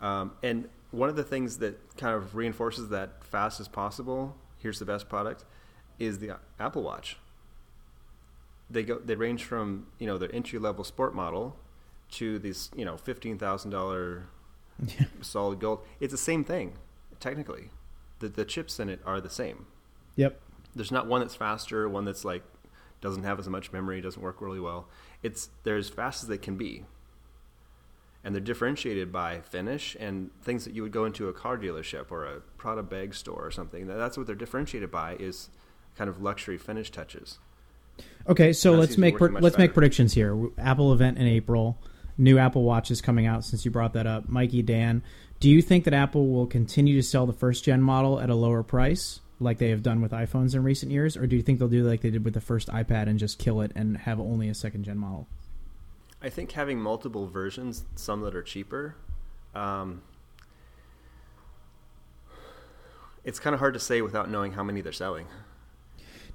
[0.00, 4.80] Um, and one of the things that kind of reinforces that fast as possible, here's
[4.80, 5.44] the best product,
[5.98, 7.18] is the Apple Watch.
[8.68, 11.56] They go they range from you know their entry level sport model
[12.12, 14.26] to these you know fifteen thousand dollar
[15.20, 15.80] solid gold.
[16.00, 16.74] It's the same thing,
[17.20, 17.70] technically.
[18.22, 19.66] The the chips in it are the same.
[20.16, 20.40] Yep.
[20.74, 22.44] There's not one that's faster, one that's like
[23.00, 24.88] doesn't have as much memory, doesn't work really well.
[25.22, 26.84] It's they're as fast as they can be.
[28.24, 32.12] And they're differentiated by finish and things that you would go into a car dealership
[32.12, 33.88] or a Prada bag store or something.
[33.88, 35.50] That's what they're differentiated by is
[35.96, 37.40] kind of luxury finish touches.
[38.28, 40.48] Okay, so let's seems to be make much let's make predictions here.
[40.56, 41.76] Apple event in April.
[42.16, 43.44] New Apple Watch is coming out.
[43.44, 45.02] Since you brought that up, Mikey, Dan,
[45.42, 48.34] do you think that Apple will continue to sell the first gen model at a
[48.36, 51.58] lower price, like they have done with iPhones in recent years, or do you think
[51.58, 54.20] they'll do like they did with the first iPad and just kill it and have
[54.20, 55.26] only a second gen model?
[56.22, 58.94] I think having multiple versions, some that are cheaper,
[59.52, 60.02] um,
[63.24, 65.26] it's kind of hard to say without knowing how many they're selling.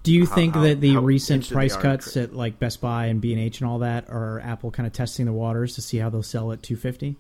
[0.04, 3.22] Do you How- think how- that the recent price cuts at like Best Buy and
[3.22, 6.00] B and H and all that are Apple kind of testing the waters to see
[6.00, 7.16] how they'll sell at two fifty?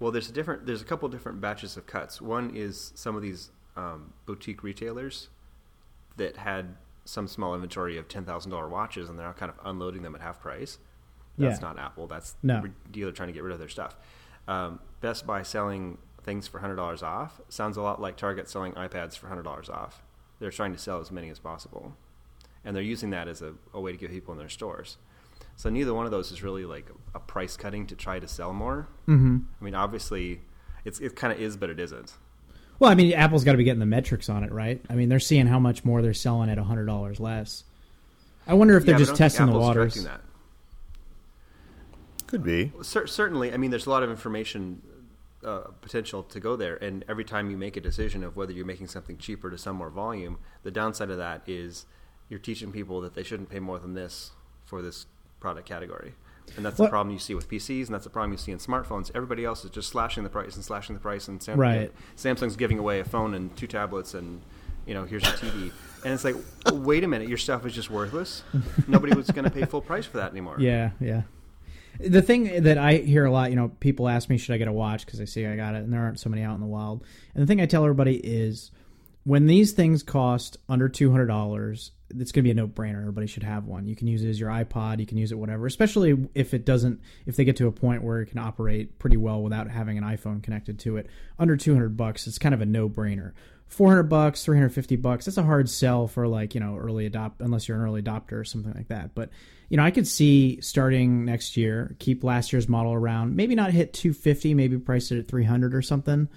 [0.00, 0.66] Well, there's a different.
[0.66, 2.20] There's a couple different batches of cuts.
[2.20, 5.28] One is some of these um, boutique retailers
[6.16, 9.58] that had some small inventory of ten thousand dollar watches, and they're now kind of
[9.64, 10.78] unloading them at half price.
[11.38, 11.68] That's Yeah.
[11.68, 12.06] not Apple.
[12.06, 12.62] That's No.
[12.62, 13.96] the dealer trying to get rid of their stuff.
[14.48, 18.72] Um, Best Buy selling things for hundred dollars off sounds a lot like Target selling
[18.72, 20.02] iPads for hundred dollars off.
[20.38, 21.94] They're trying to sell as many as possible,
[22.64, 24.96] and they're using that as a, a way to get people in their stores.
[25.56, 28.52] So neither one of those is really like a price cutting to try to sell
[28.52, 28.88] more.
[29.06, 29.38] Mm-hmm.
[29.60, 30.40] I mean, obviously,
[30.84, 32.12] it's it kind of is, but it isn't.
[32.78, 34.80] Well, I mean, Apple's got to be getting the metrics on it, right?
[34.88, 37.64] I mean, they're seeing how much more they're selling at hundred dollars less.
[38.46, 40.02] I wonder if they're Yeah, just testing the waters.
[40.04, 40.22] that.
[42.26, 42.72] Could be.
[42.82, 44.82] Cer- certainly, I mean, there's a lot of information
[45.44, 48.64] uh, potential to go there, and every time you make a decision of whether you're
[48.66, 51.86] making something cheaper to sell more volume, the downside of that is
[52.28, 54.30] you're teaching people that they shouldn't pay more than this
[54.64, 55.06] for this
[55.40, 56.14] product category.
[56.56, 58.58] And that's the problem you see with PCs, and that's the problem you see in
[58.58, 59.10] smartphones.
[59.14, 61.92] Everybody else is just slashing the price and slashing the price, and Sam- Right.
[62.16, 64.40] Samsung's giving away a phone and two tablets, and
[64.86, 65.70] you know, here's your TV.
[66.04, 66.34] And it's like,
[66.72, 68.42] wait a minute, your stuff is just worthless.
[68.88, 70.56] Nobody was going to pay full price for that anymore.
[70.58, 71.22] Yeah, yeah.
[72.00, 74.68] The thing that I hear a lot, you know, people ask me, should I get
[74.68, 75.04] a watch?
[75.04, 77.04] Because I see I got it, and there aren't so many out in the wild.
[77.34, 78.70] And the thing I tell everybody is
[79.24, 83.00] when these things cost under $200, it's going to be a no brainer.
[83.00, 83.86] Everybody should have one.
[83.86, 86.64] You can use it as your iPod, you can use it whatever, especially if it
[86.64, 89.98] doesn't, if they get to a point where it can operate pretty well without having
[89.98, 91.06] an iPhone connected to it.
[91.38, 93.32] Under 200 bucks, it's kind of a no brainer.
[93.70, 97.68] 400 bucks 350 bucks that's a hard sell for like you know early adopt unless
[97.68, 99.30] you're an early adopter or something like that but
[99.68, 103.70] you know i could see starting next year keep last year's model around maybe not
[103.70, 106.28] hit 250 maybe price it at 300 or something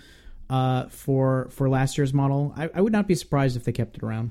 [0.49, 3.97] uh, for for last year's model I, I would not be surprised if they kept
[3.97, 4.29] it around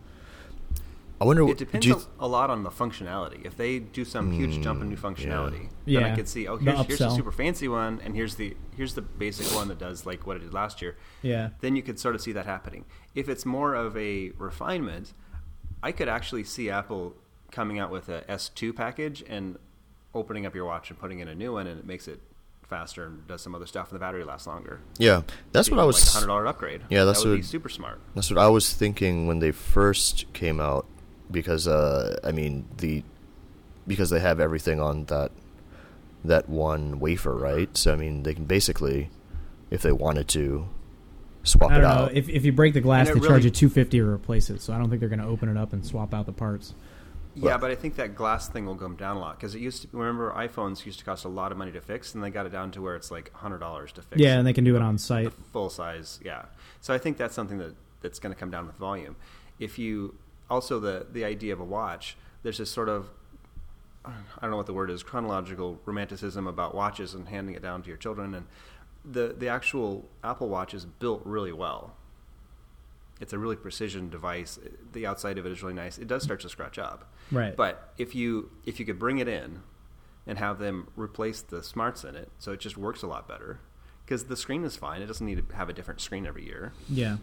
[1.22, 1.48] I wonder.
[1.48, 3.44] It depends you- a, a lot on the functionality.
[3.46, 6.12] If they do some huge jump in new functionality, then Mm, Yeah.
[6.12, 6.48] I could see.
[6.48, 9.68] Oh, The here's, here's a super fancy one, and here's the here's the basic one
[9.68, 10.96] that does like what it did last year.
[11.22, 11.50] Yeah.
[11.61, 12.85] Then you could sort of see that happening.
[13.14, 15.12] If it's more of a refinement,
[15.82, 17.14] I could actually see Apple
[17.50, 19.58] coming out with a S2 package and
[20.14, 22.20] opening up your watch and putting in a new one, and it makes it
[22.68, 24.80] faster and does some other stuff, and the battery lasts longer.
[24.98, 25.20] yeah,
[25.52, 26.00] that's what I was.
[26.02, 26.80] like hundred dollar upgrade.
[26.88, 28.00] Yeah, that's that would be super smart.
[28.14, 30.87] That's what I was thinking when they first came out,
[31.33, 33.03] because uh, I mean the
[33.87, 35.33] because they have everything on that
[36.25, 37.77] that one wafer, right?
[37.77, 39.11] So I mean they can basically,
[39.71, 40.68] if they wanted to,
[41.45, 42.14] swap i it don't know out.
[42.14, 44.73] if, if you break the glass they it charge you 250 to replace it so
[44.73, 46.73] i don't think they're going to open it up and swap out the parts
[47.35, 49.61] Yeah, Well- but I think that glass thing will come down a lot because it
[49.61, 49.88] used to.
[49.92, 52.51] Remember, iPhones used to cost a lot of money to fix, and they got it
[52.53, 54.21] down to where it's like hundred dollars to fix.
[54.21, 56.21] yeah and they can do it on site full size.
[56.23, 56.45] Yeah,
[56.83, 59.16] so I think that's something that that's going to come down with volume.
[59.59, 60.14] If you
[60.50, 63.11] also the the idea of a watch, there's this sort of
[64.05, 67.83] I don't know what the word is chronological romanticism about watches and handing it down
[67.83, 68.46] to your children, and
[69.05, 71.94] the the actual Apple Watch is built really well.
[73.20, 74.59] It's a really precision device.
[74.92, 75.96] The outside of it is really nice.
[75.98, 77.57] It does start to scratch up, Right.
[77.57, 79.61] But if you if you could bring it in
[80.26, 83.61] and have them replace the smarts in it, so it just works a lot better.
[84.05, 86.72] Because the screen is fine; it doesn't need to have a different screen every year.
[86.88, 87.18] yeah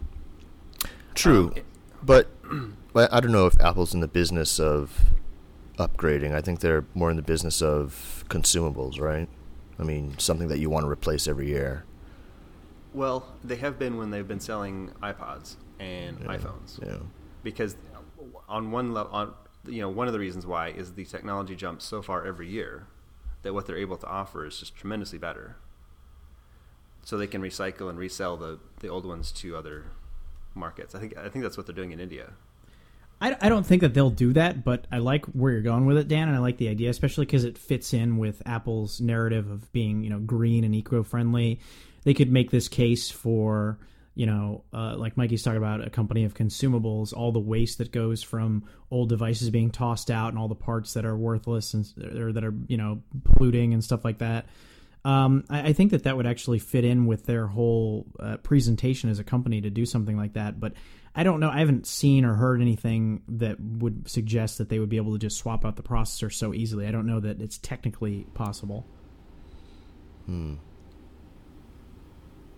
[1.14, 1.66] True, Um, it-
[2.02, 2.28] but
[2.94, 5.12] I don't know if Apple's in the business of
[5.78, 6.34] upgrading.
[6.34, 9.28] I think they're more in the business of consumables, right?
[9.78, 11.84] I mean, something that you want to replace every year.
[12.92, 16.82] Well, they have been when they've been selling iPods and Yeah, iPhones.
[16.84, 16.98] Yeah.
[17.42, 17.76] because
[18.48, 19.32] on one level, on
[19.66, 22.86] you know, one of the reasons why is the technology jumps so far every year
[23.42, 25.56] that what they're able to offer is just tremendously better.
[27.04, 29.84] So they can recycle and resell the, the old ones to other
[30.54, 30.94] markets.
[30.94, 32.32] I think I think that's what they're doing in India.
[33.22, 35.98] I, I don't think that they'll do that, but I like where you're going with
[35.98, 39.50] it, Dan, and I like the idea, especially because it fits in with Apple's narrative
[39.50, 41.60] of being, you know, green and eco-friendly.
[42.04, 43.78] They could make this case for,
[44.14, 47.92] you know, uh, like Mikey's talking about, a company of consumables, all the waste that
[47.92, 51.86] goes from old devices being tossed out, and all the parts that are worthless and
[52.18, 53.02] or that are, you know,
[53.34, 54.46] polluting and stuff like that.
[55.04, 59.08] Um, I, I think that that would actually fit in with their whole uh, presentation
[59.10, 60.60] as a company to do something like that.
[60.60, 60.74] But
[61.14, 61.48] I don't know.
[61.50, 65.18] I haven't seen or heard anything that would suggest that they would be able to
[65.18, 66.86] just swap out the processor so easily.
[66.86, 68.86] I don't know that it's technically possible.
[70.26, 70.54] Hmm.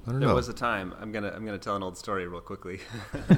[0.04, 0.34] I don't There know.
[0.34, 2.80] was a time I'm gonna I'm gonna tell an old story real quickly.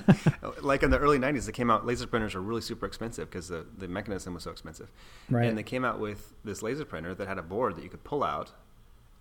[0.62, 1.84] like in the early '90s, they came out.
[1.84, 4.90] Laser printers were really super expensive because the the mechanism was so expensive.
[5.28, 5.46] Right.
[5.46, 8.02] And they came out with this laser printer that had a board that you could
[8.02, 8.50] pull out.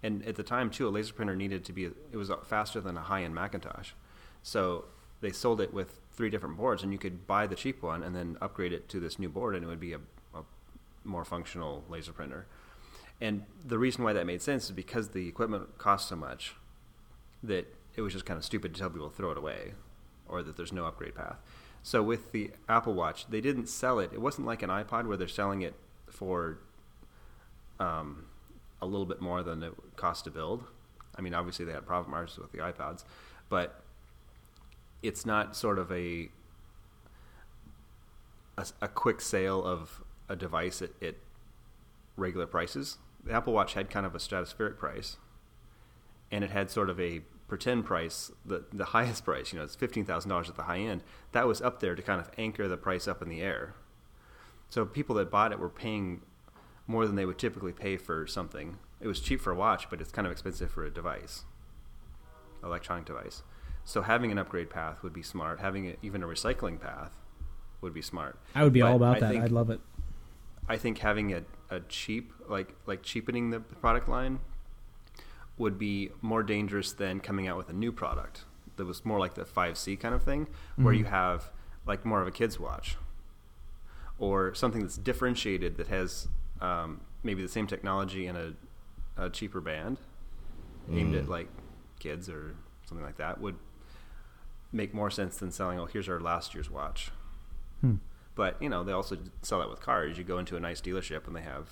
[0.04, 2.98] And at the time too, a laser printer needed to be it was faster than
[2.98, 3.92] a high end Macintosh,
[4.44, 4.86] so
[5.22, 8.16] they sold it with three different boards, and you could buy the cheap one and
[8.16, 10.00] then upgrade it to this new board, and it would be a,
[10.36, 10.44] a
[11.06, 12.46] more functional laser printer.
[13.22, 16.56] And the reason why that made sense is because the equipment cost so much
[17.42, 19.74] that it was just kind of stupid to tell people to throw it away
[20.28, 21.38] or that there's no upgrade path.
[21.84, 24.12] So with the Apple Watch, they didn't sell it.
[24.14, 25.76] It wasn't like an iPod where they're selling it
[26.08, 26.60] for
[27.80, 28.26] um,
[28.84, 30.64] a little bit more than it cost to build.
[31.16, 33.04] I mean, obviously they had profit margins with the iPods,
[33.50, 33.84] but
[35.02, 36.30] it's not sort of a
[38.58, 41.16] a, a quick sale of a device at, at
[42.16, 42.98] regular prices.
[43.24, 45.18] The Apple Watch had kind of a stratospheric price,
[46.32, 49.54] and it had sort of a pretend price, the the highest price.
[49.54, 51.04] You know, it's fifteen thousand dollars at the high end.
[51.32, 53.76] That was up there to kind of anchor the price up in the air.
[54.70, 56.22] So people that bought it were paying
[56.94, 58.78] more than they would typically pay for something.
[59.02, 61.44] It was cheap for a watch, but it's kind of expensive for a device,
[62.64, 63.44] electronic device.
[63.84, 65.60] So having an upgrade path would be smart.
[65.60, 67.12] Having a, even a recycling path
[67.82, 68.40] would be smart.
[68.56, 69.32] I would be But all about I that.
[69.32, 69.82] think- I'd love it.
[70.70, 74.40] I think having a, a cheap like like cheapening the product line
[75.58, 78.46] would be more dangerous than coming out with a new product
[78.78, 81.14] that was more like the 5C kind of thing where you mm-hmm.
[81.14, 81.52] have
[81.86, 82.96] like more of a kid's watch
[84.18, 86.30] or something that's differentiated that has
[86.62, 88.54] um, maybe the same technology in a,
[89.18, 89.98] a cheaper band
[90.92, 91.48] aimed at like
[92.00, 93.56] kids or something like that would
[94.72, 97.12] make more sense than selling oh here's our last year's watch
[97.82, 97.96] Hmm.
[98.36, 100.18] but you know, they also sell that with cars.
[100.18, 101.70] You go into a nice dealership and they have,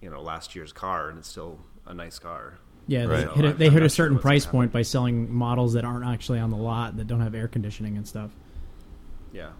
[0.00, 2.58] you know, last year's car, and it's still a nice car.
[2.86, 3.30] Yeah, they Right.
[3.32, 5.84] hit a, I'm- they hit a not sure certain price point by selling models that
[5.84, 8.30] aren't actually on the lot that don't have air conditioning and stuff.
[9.32, 9.50] Yeah,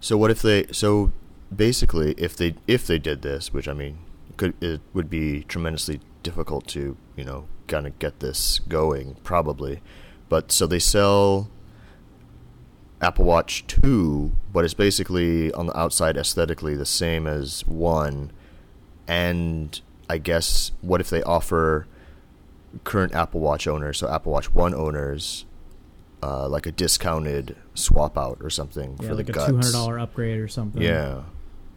[0.00, 0.66] So what if they?
[0.72, 1.12] So
[1.54, 3.98] basically, if they if they did this, which I mean,
[4.36, 9.80] could it would be tremendously difficult to you know kind of get this going, probably.
[10.28, 11.48] But so they sell
[13.00, 18.30] Apple Watch Two, but it's basically on the outside aesthetically the same as one,
[19.06, 21.86] and I guess what if they offer
[22.84, 25.46] current Apple Watch owners, so Apple Watch One owners,
[26.22, 29.72] uh, like a discounted swap out or something Yeah, for like the a two hundred
[29.72, 30.82] dollar upgrade or something.
[30.82, 31.22] Yeah,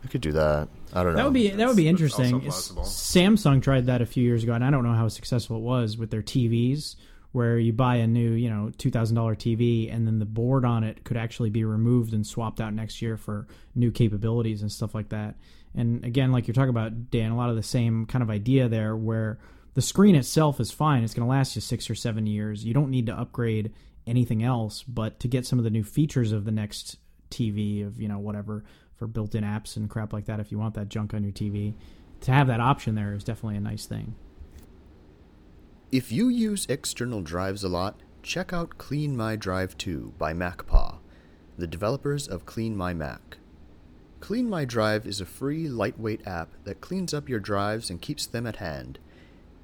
[0.04, 0.68] I could do that.
[0.94, 1.18] I don't know.
[1.18, 2.42] That would be that would be That's- that's interesting.
[2.84, 5.98] Samsung tried that a few years ago, and I don't know how successful it was
[5.98, 6.96] with their TVs,
[7.32, 10.66] where you buy a new, you know, two thousand dollar TV, and then the board
[10.66, 14.72] on it could actually be removed and swapped out next year for new capabilities and
[14.72, 15.36] stuff like that.
[15.74, 18.68] And again, like you're talking about, Dan, a lot of the same kind of idea
[18.68, 19.40] there, where
[19.76, 22.66] the screen itself is fine; it's going to last you six or seven years.
[22.66, 23.72] You don't need to upgrade
[24.08, 26.98] anything else, but to get some of the new features of the next
[27.30, 28.66] TV of you know whatever
[29.02, 31.74] for built-in apps and crap like that if you want that junk on your TV
[32.20, 34.14] to have that option there is definitely a nice thing.
[35.92, 41.00] If you use external drives a lot, check out CleanMyDrive 2 by MacPaw,
[41.58, 43.38] the developers of Clean My Mac.
[44.20, 48.58] CleanMyDrive is a free, lightweight app that cleans up your drives and keeps them at
[48.58, 49.00] hand.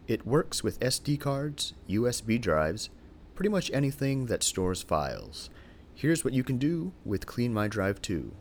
[0.08, 2.90] It works with SD cards, USB drives,
[3.36, 5.52] pretty much anything that stores files.
[5.94, 8.34] Here's what you can do with CleanMyDrive 2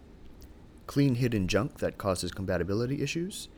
[0.86, 3.48] clean hidden junk that causes compatibility issues,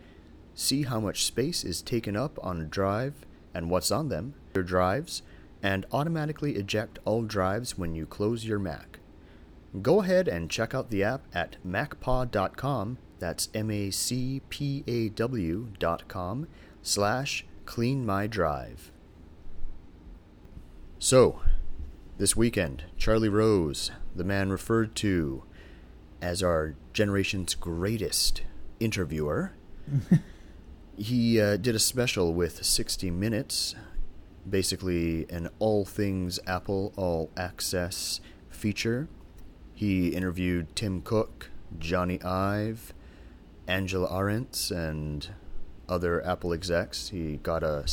[0.55, 4.65] see how much space is taken up on a drive and what's on them, your
[4.65, 5.23] drives,
[5.63, 8.99] and automatically eject all drives when you close your Mac.
[9.83, 13.99] Go ahead and check out the app at macpaw.com, that's M-A-C-P-A-W
[15.79, 16.49] dot com,
[16.83, 18.91] slash clean my drive.
[20.99, 21.43] So,
[22.17, 25.45] this weekend, Charlie Rose, the man referred to
[26.21, 28.43] as our generation's greatest
[28.81, 29.53] interviewer,
[30.97, 33.77] he uh, did a special with 60 Minutes,
[34.51, 38.21] basically an all things Apple all access
[38.51, 39.07] feature.
[39.77, 42.93] He interviewed Tim Cook, Jony Ive,
[43.69, 45.29] Angela Ahrendts, and
[45.89, 47.11] other Apple execs.
[47.11, 47.87] He got a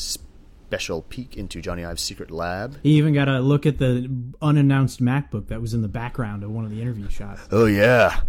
[0.68, 2.78] special peek into Jony Ive's secret lab.
[2.82, 4.10] He even got a look at the
[4.42, 7.42] unannounced MacBook that was in the background of one of the interview shots.
[7.52, 8.22] Oh yeah.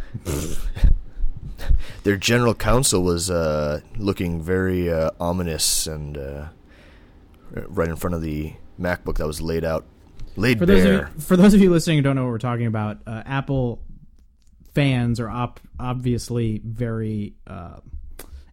[2.05, 6.49] Their general counsel was uh, looking very uh, ominous and uh,
[7.69, 9.87] right in front of the MacBook that was laid out,
[10.37, 11.05] laid For those bare.
[11.07, 13.23] of you, for those of you listening who don't know what we're talking about, uh,
[13.25, 13.83] Apple
[14.75, 17.79] fans are op- obviously very uh,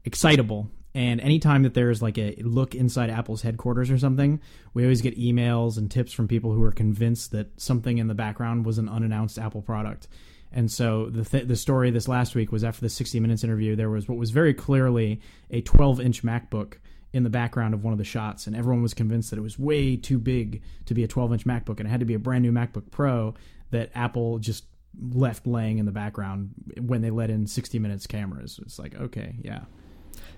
[0.06, 0.72] excitable.
[0.96, 4.39] And anytime that there's like a look inside Apple's headquarters or something,
[4.74, 8.14] we always get emails and tips from people who are convinced that something in the
[8.14, 10.08] background was an unannounced Apple product.
[10.52, 13.76] And so the th- the story this last week was after the 60 Minutes interview,
[13.76, 15.20] there was what was very clearly
[15.50, 16.76] a 12 inch MacBook
[17.12, 19.58] in the background of one of the shots, and everyone was convinced that it was
[19.58, 22.20] way too big to be a 12 inch MacBook, and it had to be a
[22.20, 23.34] brand new MacBook Pro
[23.72, 24.66] that Apple just
[25.12, 28.60] left laying in the background when they let in 60 Minutes cameras.
[28.62, 29.62] It's like, okay, yeah.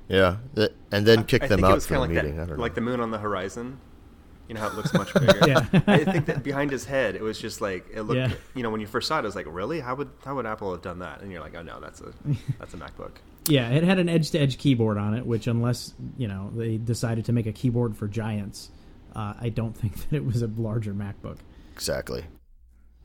[0.07, 0.37] Yeah,
[0.91, 2.33] and then kick I them think it out was for the like meeting.
[2.33, 2.61] I that, don't know.
[2.61, 3.79] like the moon on the horizon.
[4.47, 5.39] You know how it looks much bigger.
[5.47, 5.65] Yeah.
[5.87, 8.17] I think that behind his head, it was just like it looked.
[8.17, 8.31] Yeah.
[8.53, 9.79] You know, when you first saw it, it was like, really?
[9.79, 11.21] How would how would Apple have done that?
[11.21, 12.13] And you're like, oh no, that's a
[12.59, 13.11] that's a MacBook.
[13.47, 16.77] Yeah, it had an edge to edge keyboard on it, which, unless, you know, they
[16.77, 18.71] decided to make a keyboard for giants,
[19.15, 21.37] uh, I don't think that it was a larger MacBook.
[21.71, 22.25] exactly.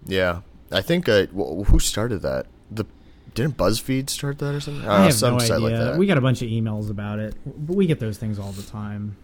[0.06, 0.40] Yeah,
[0.72, 2.46] I think uh, who started that?
[2.70, 2.86] The
[3.34, 4.88] didn't BuzzFeed start that or something?
[4.88, 5.60] I Uh, have some no site idea.
[5.68, 5.98] like that.
[5.98, 8.62] We got a bunch of emails about it, but we get those things all the
[8.62, 9.16] time.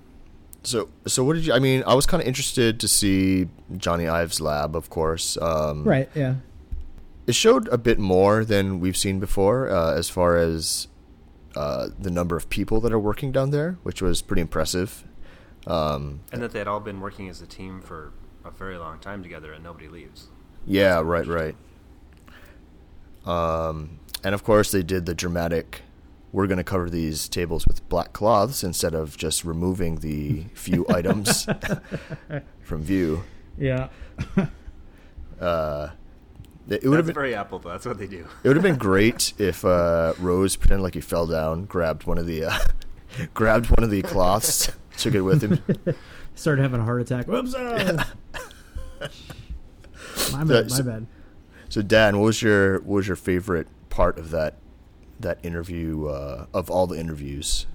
[0.63, 1.53] So, so what did you?
[1.53, 5.37] I mean, I was kind of interested to see Jony Ives' lab, of course.
[5.41, 6.09] Um, Right?
[6.15, 6.37] Yeah.
[7.27, 10.89] It showed a bit more than we've seen before, uh, as far as
[11.57, 15.05] uh, the number of people that are working down there, which was pretty impressive.
[15.67, 18.13] Um, And that they had all been working as a team for
[18.45, 20.29] a very long time together, and nobody leaves.
[20.67, 21.57] yeah, right, right.
[23.27, 25.83] Um, and of course, they did the dramatic.
[26.33, 30.85] We're going to cover these tables with black cloths instead of just removing the few
[30.91, 31.47] items
[32.62, 33.24] from view.
[33.59, 33.89] Yeah.
[35.39, 35.91] Uh,
[36.66, 37.68] it would have been, very Apple, though.
[37.68, 38.27] That's what they do.
[38.43, 42.16] it would have been great if uh, Rose pretended like he fell down, grabbed one
[42.16, 42.59] of the uh,
[43.35, 45.62] grabbed one of the cloths, took it with him.
[46.35, 47.27] Started having a heart attack.
[47.29, 47.55] Whoops.
[47.55, 48.03] uh.
[50.33, 50.47] my bad.
[50.49, 51.07] That's- My bad.
[51.69, 54.55] So, Dan, what was your what was your favorite part of that
[55.19, 57.67] that interview uh, of all the interviews?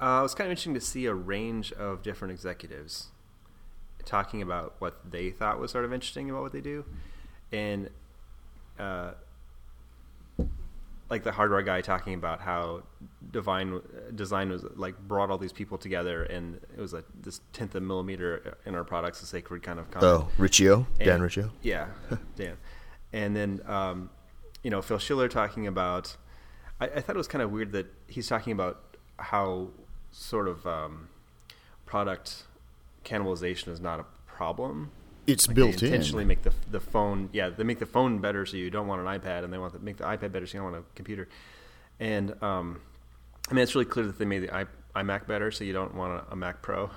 [0.00, 3.08] Uh, it was kind of interesting to see a range of different executives
[4.04, 6.84] talking about what they thought was sort of interesting about what they do,
[7.52, 7.88] and
[8.78, 9.12] uh,
[11.10, 12.82] like the hardware guy talking about how
[13.30, 13.80] divine
[14.14, 17.82] design was like brought all these people together, and it was like this tenth of
[17.82, 20.04] a millimeter in our products, a sacred kind of concept.
[20.04, 21.50] Oh, Riccio, Dan Riccio.
[21.62, 21.88] Yeah,
[22.36, 22.56] Dan.
[23.12, 24.10] And then, um,
[24.62, 26.16] you know, Phil Schiller talking about.
[26.80, 29.68] I, I thought it was kind of weird that he's talking about how
[30.10, 31.08] sort of um,
[31.86, 32.44] product
[33.04, 34.90] cannibalization is not a problem.
[35.26, 35.94] It's Like built they in.
[35.94, 37.30] intentionally make the the phone.
[37.32, 39.72] Yeah, they make the phone better, so you don't want an iPad, and they want
[39.72, 41.28] to make the iPad better, so you don't want a computer.
[42.00, 42.80] And um,
[43.50, 44.66] I mean, it's really clear that they made the i
[44.96, 46.90] iMac better, so you don't want a, a Mac Pro.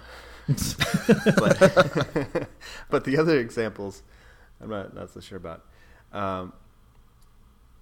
[0.47, 1.59] but,
[2.89, 4.03] but the other examples,
[4.61, 5.65] I'm not not so sure about.
[6.13, 6.53] Um,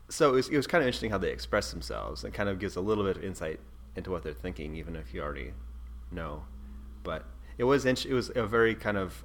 [0.10, 2.24] so it was, it was kind of interesting how they express themselves.
[2.24, 3.60] It kind of gives a little bit of insight
[3.96, 5.54] into what they're thinking, even if you already
[6.12, 6.44] know.
[7.04, 7.26] But
[7.58, 9.24] it was it was a very kind of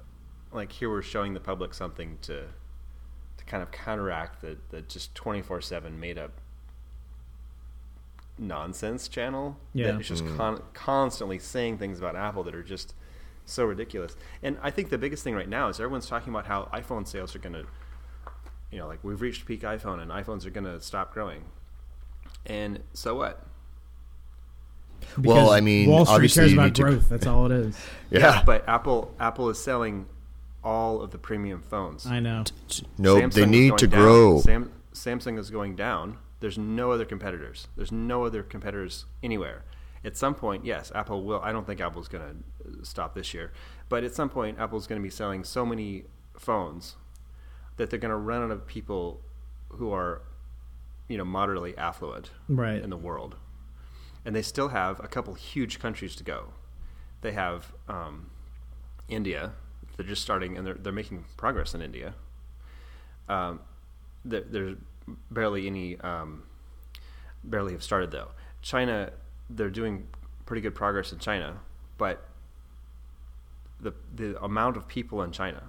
[0.53, 2.43] like here we're showing the public something to
[3.37, 6.31] to kind of counteract the the just twenty four seven made up
[8.37, 9.91] nonsense channel Yeah.
[9.91, 10.35] that is just mm.
[10.37, 12.93] con- constantly saying things about Apple that are just
[13.45, 14.15] so ridiculous.
[14.41, 17.35] And I think the biggest thing right now is everyone's talking about how iPhone sales
[17.35, 17.65] are going to,
[18.71, 21.43] you know, like we've reached peak iPhone and iPhones are going to stop growing.
[22.45, 23.45] And so what?
[25.17, 27.09] Well, I mean, Wall Street obviously cares about need to- growth.
[27.09, 27.77] That's all it is.
[28.11, 28.43] Yeah.
[28.45, 30.05] But Apple Apple is selling
[30.63, 32.05] all of the premium phones.
[32.05, 32.43] I know.
[32.97, 34.01] no, Samsung they need to down.
[34.01, 34.41] grow.
[34.41, 36.17] Sam, Samsung is going down.
[36.39, 37.67] There's no other competitors.
[37.75, 39.63] There's no other competitors anywhere.
[40.03, 41.39] At some point, yes, Apple will.
[41.41, 43.51] I don't think Apple's going to stop this year,
[43.89, 46.05] but at some point, Apple's going to be selling so many
[46.37, 46.95] phones
[47.77, 49.21] that they're going to run out of people
[49.69, 50.23] who are,
[51.07, 52.81] you know, moderately affluent Right.
[52.81, 53.35] in the world,
[54.25, 56.53] and they still have a couple huge countries to go.
[57.21, 58.31] They have um,
[59.07, 59.53] India.
[59.97, 62.13] They're just starting, and they're they're making progress in India.
[63.29, 63.59] Um,
[64.25, 64.77] there, there's
[65.29, 66.43] barely any, um,
[67.43, 68.29] barely have started though.
[68.61, 69.11] China,
[69.49, 70.07] they're doing
[70.45, 71.59] pretty good progress in China,
[71.97, 72.25] but
[73.79, 75.63] the the amount of people in China,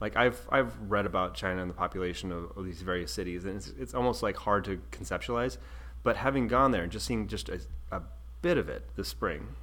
[0.00, 3.56] like I've I've read about China and the population of, of these various cities, and
[3.56, 5.58] it's it's almost like hard to conceptualize.
[6.02, 7.60] But having gone there and just seeing just a,
[7.90, 8.02] a
[8.42, 9.54] bit of it this spring,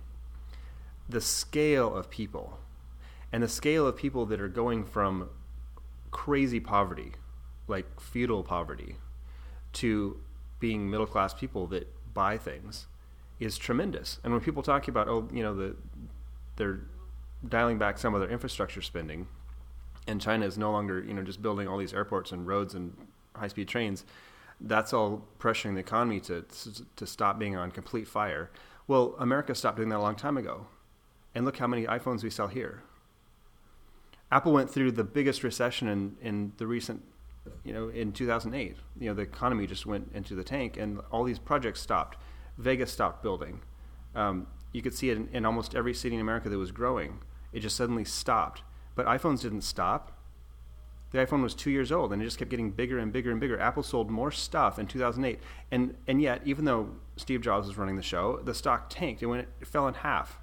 [1.08, 2.58] the scale of people,
[3.32, 5.30] and the scale of people that are going from
[6.12, 7.14] crazy poverty,
[7.68, 8.98] like feudal poverty,
[9.74, 10.18] to
[10.60, 12.88] being middle class people that buy things
[13.40, 14.20] is tremendous.
[14.24, 15.76] And when people talk about, oh, you know, the
[16.58, 16.82] they're
[17.48, 19.28] dialing back some of their infrastructure spending,
[20.06, 22.96] and China is no longer, you know, just building all these airports and roads and
[23.36, 24.06] high speed trains.
[24.60, 26.46] That's all pressuring the economy to
[26.96, 28.52] to stop being on complete fire.
[28.88, 30.68] Well, America stopped doing that a long time ago,
[31.34, 32.84] and look how many iPhones we sell here.
[34.32, 37.04] Apple went through the biggest recession in, in the recent,
[37.64, 38.78] you know, in 2008.
[39.00, 42.18] You know, the economy just went into the tank, and all these projects stopped.
[42.58, 43.62] Vegas stopped building.
[44.16, 47.20] Um, you could see it in, in almost every city in America that was growing.
[47.52, 48.64] It just suddenly stopped.
[48.96, 50.18] But iPhones didn't stop.
[51.12, 53.40] The iPhone was two years old, and it just kept getting bigger and bigger and
[53.40, 53.60] bigger.
[53.60, 57.98] Apple sold more stuff in 2008, and and yet, even though Steve Jobs was running
[57.98, 59.22] the show, the stock tanked.
[59.22, 60.41] It went, it fell in half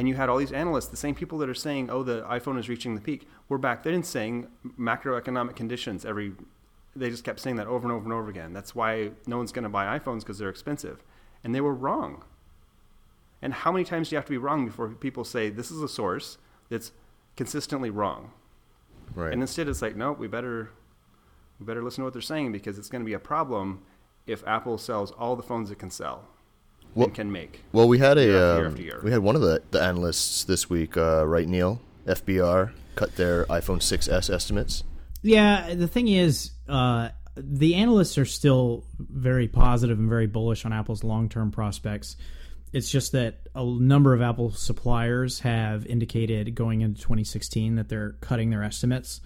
[0.00, 2.58] and you had all these analysts, the same people that are saying, "Oh, the iPhone
[2.58, 4.48] is reaching the peak." We're back then saying
[4.78, 6.06] macroeconomic conditions.
[6.06, 6.32] Every
[6.96, 8.54] they just kept saying that over and over and over again.
[8.54, 11.04] That's why no one's going to buy iPhones because they're expensive,
[11.44, 12.24] and they were wrong.
[13.42, 15.82] And how many times do you have to be wrong before people say this is
[15.82, 16.38] a source
[16.70, 16.92] that's
[17.36, 18.30] consistently wrong?
[19.14, 19.34] Right.
[19.34, 20.70] And instead, it's like, no, we better
[21.58, 23.82] we better listen to what they're saying because it's going to be a problem
[24.26, 26.26] if Apple sells all the phones it can sell
[26.94, 27.62] Well- and can make.
[27.72, 29.00] Well, we had a Year um, after year.
[29.02, 31.48] we had one of the, the analysts this week, uh, right?
[31.48, 34.84] Neil FBR cut their iPhone 6s estimates.
[35.22, 40.72] Yeah, the thing is, uh, the analysts are still very positive and very bullish on
[40.72, 42.16] Apple's long term prospects.
[42.72, 48.12] It's just that a number of Apple suppliers have indicated going into 2016 that they're
[48.20, 49.20] cutting their estimates.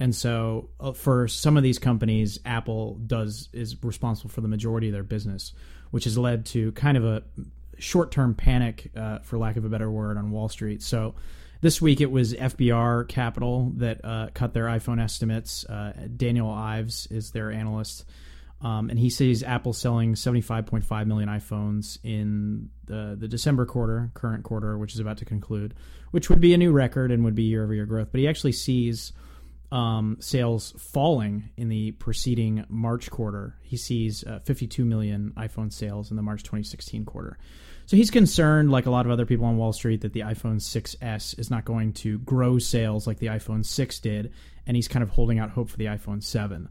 [0.00, 4.88] And so, uh, for some of these companies, Apple does is responsible for the majority
[4.88, 5.52] of their business,
[5.90, 7.22] which has led to kind of a
[7.78, 10.82] short-term panic, uh, for lack of a better word, on Wall Street.
[10.82, 11.14] So,
[11.60, 15.64] this week it was FBR Capital that uh, cut their iPhone estimates.
[15.66, 18.06] Uh, Daniel Ives is their analyst,
[18.62, 24.44] um, and he sees Apple selling 75.5 million iPhones in the the December quarter, current
[24.44, 25.74] quarter, which is about to conclude,
[26.12, 28.08] which would be a new record and would be year-over-year growth.
[28.10, 29.12] But he actually sees
[29.72, 33.56] um, sales falling in the preceding March quarter.
[33.62, 37.38] He sees uh, 52 million iPhone sales in the March 2016 quarter.
[37.90, 40.60] So he's concerned, like a lot of other people on Wall Street, that the iPhone
[40.60, 44.32] 6s is not going to grow sales like the iPhone 6 did,
[44.64, 46.68] and he's kind of holding out hope for the iPhone 7.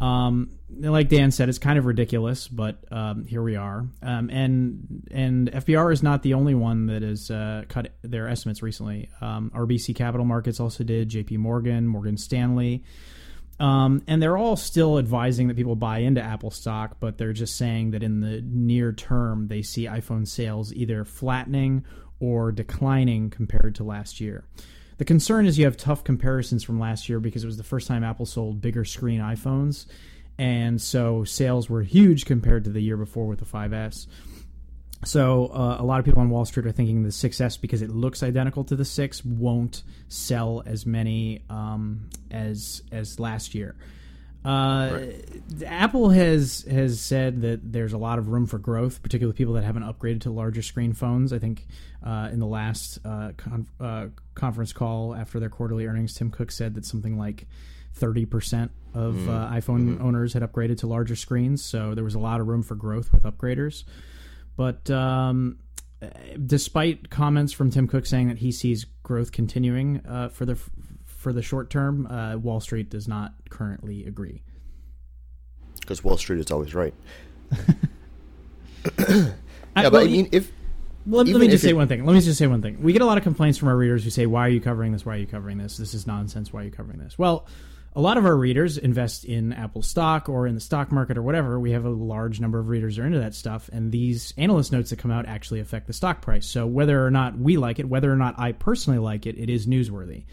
[0.00, 0.48] Um,
[0.80, 3.86] like Dan said, it's kind of ridiculous, but um, here we are.
[4.00, 8.62] Um, and and FBR is not the only one that has uh, cut their estimates
[8.62, 9.10] recently.
[9.20, 11.36] Um, RBC Capital Markets also did, J.P.
[11.36, 12.82] Morgan, Morgan Stanley.
[13.62, 17.54] Um, and they're all still advising that people buy into Apple stock, but they're just
[17.54, 21.84] saying that in the near term, they see iPhone sales either flattening
[22.18, 24.44] or declining compared to last year.
[24.98, 27.86] The concern is you have tough comparisons from last year because it was the first
[27.86, 29.86] time Apple sold bigger screen iPhones.
[30.38, 34.08] And so sales were huge compared to the year before with the 5S.
[35.04, 37.90] So uh, a lot of people on Wall Street are thinking the 6S because it
[37.90, 43.74] looks identical to the 6 won't sell as many um, as as last year.
[44.44, 45.02] Uh,
[45.64, 49.62] Apple has has said that there's a lot of room for growth, particularly people that
[49.62, 51.32] haven't upgraded to larger screen phones.
[51.32, 51.66] I think
[52.04, 56.50] uh, in the last uh, con- uh, conference call after their quarterly earnings, Tim Cook
[56.50, 57.46] said that something like
[58.00, 61.62] 30% of uh, iPhone owners had upgraded to larger screens.
[61.64, 63.84] So there was a lot of room for growth with upgraders.
[64.56, 65.58] But um,
[66.46, 70.56] despite comments from Tim Cook saying that he sees growth continuing uh, for the
[71.04, 74.42] for the short term, uh, Wall Street does not currently agree.
[75.80, 76.94] Because Wall Street is always right.
[78.98, 79.32] I-
[79.76, 80.50] Yeah, but well, I mean, if
[81.06, 82.04] Let, let me just say it- one thing.
[82.04, 82.82] Let me just say one thing.
[82.82, 84.92] We get a lot of complaints from our readers who say, "Why are you covering
[84.92, 85.06] this?
[85.06, 85.76] Why are you covering this?
[85.76, 86.52] This is nonsense.
[86.52, 87.46] Why are you covering this?" Well,
[87.94, 91.22] a lot of our readers invest in Apple stock or in the stock market or
[91.22, 91.60] whatever.
[91.60, 94.90] We have a large number of readers are into that stuff, and these analyst notes
[94.90, 96.46] that come out actually affect the stock price.
[96.46, 99.50] So whether or not we like it, whether or not I personally like it, it
[99.50, 100.24] is newsworthy.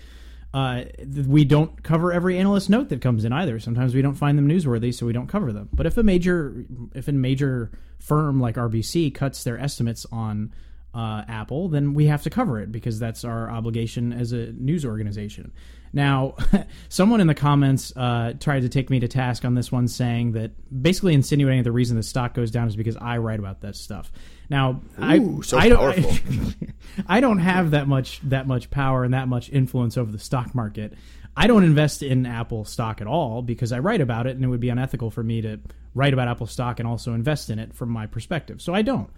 [0.53, 0.85] Uh,
[1.27, 3.59] we don't cover every analyst note that comes in either.
[3.59, 5.69] Sometimes we don't find them newsworthy, so we don't cover them.
[5.73, 10.53] But if a major, if a major firm like RBC cuts their estimates on
[10.93, 14.85] uh, Apple, then we have to cover it because that's our obligation as a news
[14.85, 15.51] organization.
[15.91, 16.35] Now,
[16.89, 20.33] someone in the comments uh, tried to take me to task on this one, saying
[20.33, 23.75] that basically insinuating the reason the stock goes down is because I write about that
[23.75, 24.11] stuff.
[24.49, 26.67] Now, Ooh, I, so I don't, powerful.
[27.07, 30.55] I don't have that much that much power and that much influence over the stock
[30.55, 30.93] market.
[31.35, 34.47] I don't invest in Apple stock at all because I write about it, and it
[34.47, 35.59] would be unethical for me to
[35.93, 38.61] write about Apple stock and also invest in it from my perspective.
[38.61, 39.09] So I don't.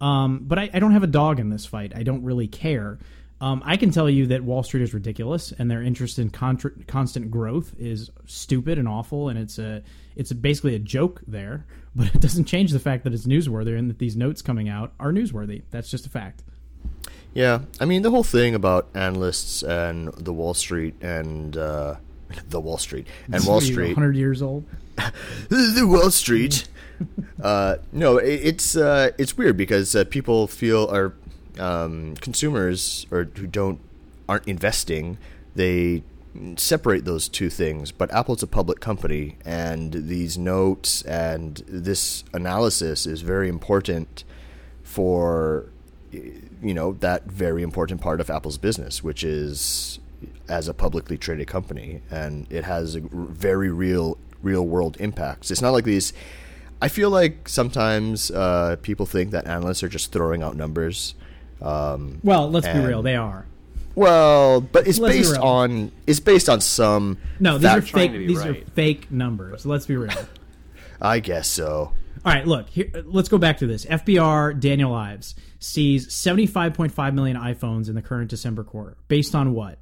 [0.00, 1.92] Um, but I, I don't have a dog in this fight.
[1.94, 2.98] I don't really care.
[3.40, 6.72] Um, I can tell you that Wall Street is ridiculous, and their interest in contra-
[6.86, 9.82] constant growth is stupid and awful, and it's a
[10.14, 11.66] it's basically a joke there.
[11.96, 14.92] But it doesn't change the fact that it's newsworthy and that these notes coming out
[15.00, 15.62] are newsworthy.
[15.70, 16.42] That's just a fact.
[17.32, 21.96] Yeah, I mean the whole thing about analysts and the Wall Street and uh,
[22.50, 24.66] the Wall Street and Wall Street, hundred years old.
[25.48, 26.68] the Wall Street.
[27.42, 31.14] uh, no, it, it's uh, it's weird because uh, people feel or
[31.58, 33.80] um, consumers or who don't
[34.28, 35.18] aren't investing,
[35.54, 36.02] they
[36.56, 37.92] separate those two things.
[37.92, 44.24] But Apple's a public company, and these notes and this analysis is very important
[44.82, 45.66] for
[46.12, 49.98] you know that very important part of Apple's business, which is
[50.48, 55.50] as a publicly traded company, and it has a very real real world impacts.
[55.50, 56.12] It's not like these.
[56.80, 61.14] I feel like sometimes uh, people think that analysts are just throwing out numbers.
[61.62, 63.02] Um, Well, let's be real.
[63.02, 63.46] They are.
[63.94, 67.18] well, but it's Let's based on it's based on some.
[67.40, 68.12] No, these are fact- trying fake.
[68.12, 69.64] to be These are fake numbers.
[69.66, 70.12] Let's be real.
[71.00, 71.92] I guess so.
[72.24, 72.68] All right, look.
[72.68, 73.84] Here, let's go back to this.
[73.86, 78.96] FBR Daniel Ives sees 75.5 million iPhones in the current December quarter.
[79.08, 79.78] Based on what?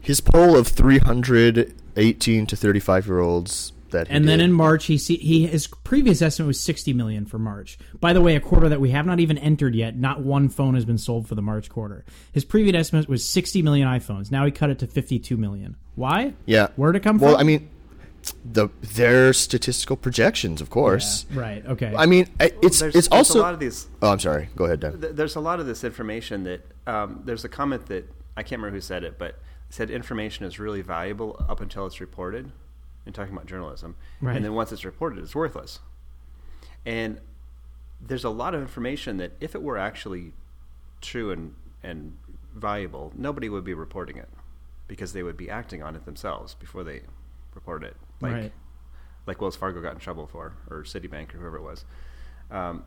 [0.00, 4.98] His poll of 318 to 35 year olds that he and then in March, he
[4.98, 7.78] see, he his previous estimate was 60 million for March.
[8.00, 9.96] By the way, a quarter that we have not even entered yet.
[9.96, 12.04] Not one phone has been sold for the March quarter.
[12.32, 14.30] His previous estimate was 60 million iPhones.
[14.30, 15.76] Now he cut it to 52 million.
[15.94, 16.34] Why?
[16.46, 17.32] yeah, Where'd it come well, from?
[17.34, 17.68] Well, I mean,
[18.44, 21.26] the their statistical projections, of course.
[21.32, 21.64] right.
[21.66, 21.92] Okay.
[21.96, 23.40] I mean, it's there's, it's there's also.
[23.40, 23.88] a lot of these.
[24.00, 24.48] oh, I'm sorry.
[24.56, 25.00] Go ahead, Dan.
[25.00, 28.60] th- There's a lot of this information that um, there's a comment that I can't
[28.60, 29.38] remember who said it, but
[29.70, 32.52] said information is really valuable up until it's reported.
[33.04, 34.36] And talking about journalism, Right.
[34.36, 35.80] and then once it's reported, it's worthless.
[36.86, 37.20] And
[38.00, 40.32] there's a lot of information that, if it were actually
[41.00, 42.16] true and and
[42.54, 44.28] valuable, nobody would be reporting it
[44.86, 47.02] because they would be acting on it themselves before they
[47.54, 47.96] report it.
[48.20, 48.52] Like Right.
[49.26, 51.84] like Wells Fargo got in trouble for, or Citibank, or whoever it was.
[52.52, 52.84] Um,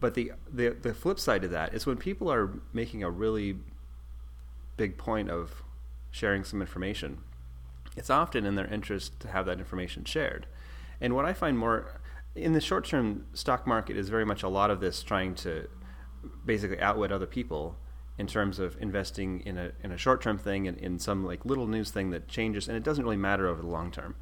[0.00, 3.58] but the, the the flip side of that is when people are making a really
[4.78, 5.62] big point of
[6.10, 7.18] sharing some information,
[7.96, 10.46] it's often in their interest to have that information shared.
[11.00, 12.00] And what I find more
[12.34, 15.68] in the short term stock market is very much a lot of this trying to
[16.44, 17.76] basically outwit other people
[18.18, 21.44] in terms of investing in a in a short term thing and in some like
[21.44, 24.14] little news thing that changes and it doesn't really matter over the long term.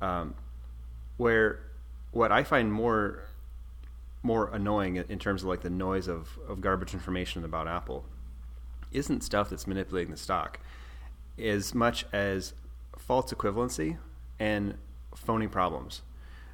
[0.00, 0.34] Um,
[1.16, 1.60] where
[2.10, 3.24] what I find more
[4.22, 8.04] more annoying in terms of like the noise of, of garbage information about Apple
[8.90, 10.58] isn't stuff that's manipulating the stock
[11.38, 12.54] as much as
[13.06, 13.98] false equivalency
[14.38, 14.74] and
[15.14, 16.02] phony problems.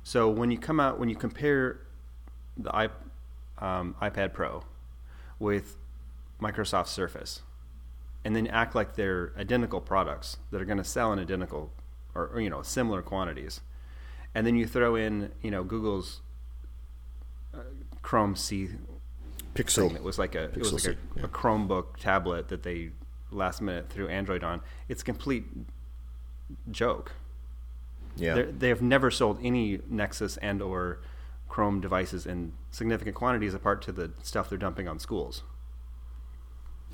[0.04, 1.80] So when you come out when you compare
[2.56, 4.64] the iP- um, iPad Pro
[5.38, 5.76] with
[6.40, 7.42] Microsoft Surface
[8.24, 11.70] and then act like they're identical products that are going to sell in identical
[12.14, 13.60] or, or, you know similar quantities
[14.34, 16.20] and then you throw in you know Google's
[17.54, 17.58] uh,
[18.02, 18.70] Chrome C
[19.54, 19.86] Pixel.
[19.86, 21.24] thing that was like a it was like a, yeah.
[21.24, 22.90] a Chromebook tablet that they
[23.30, 24.60] last minute threw Android on.
[24.88, 25.44] It's complete
[26.70, 27.12] joke.
[28.16, 28.34] Yeah.
[28.34, 31.00] They're, they have never sold any Nexus and or
[31.48, 35.42] Chrome devices in significant quantities apart to the stuff they're dumping on schools.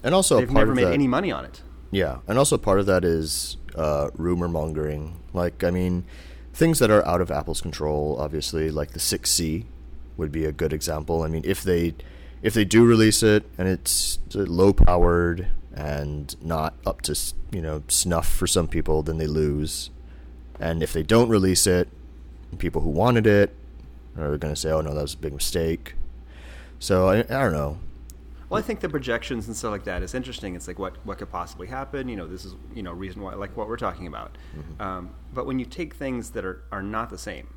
[0.02, 1.62] And also They've part never of made that, any money on it.
[1.90, 5.20] Yeah, and also part of that is uh, rumor mongering.
[5.32, 6.04] Like, I mean,
[6.52, 9.64] things that are out of Apple's control, obviously, like the 6C
[10.16, 11.22] would be a good example.
[11.22, 11.94] I mean, if they
[12.42, 17.18] if they do release it and it's low powered and not up to
[17.50, 19.90] you know snuff for some people, then they lose.
[20.60, 21.88] And if they don't release it,
[22.58, 23.54] people who wanted it
[24.16, 25.94] are going to say, "Oh no, that was a big mistake."
[26.78, 27.78] So I, I don't know.
[28.48, 30.54] Well, I think the projections and stuff like that is interesting.
[30.54, 32.08] It's like what what could possibly happen.
[32.08, 34.36] You know, this is you know reason why like what we're talking about.
[34.80, 37.54] Um, but when you take things that are are not the same,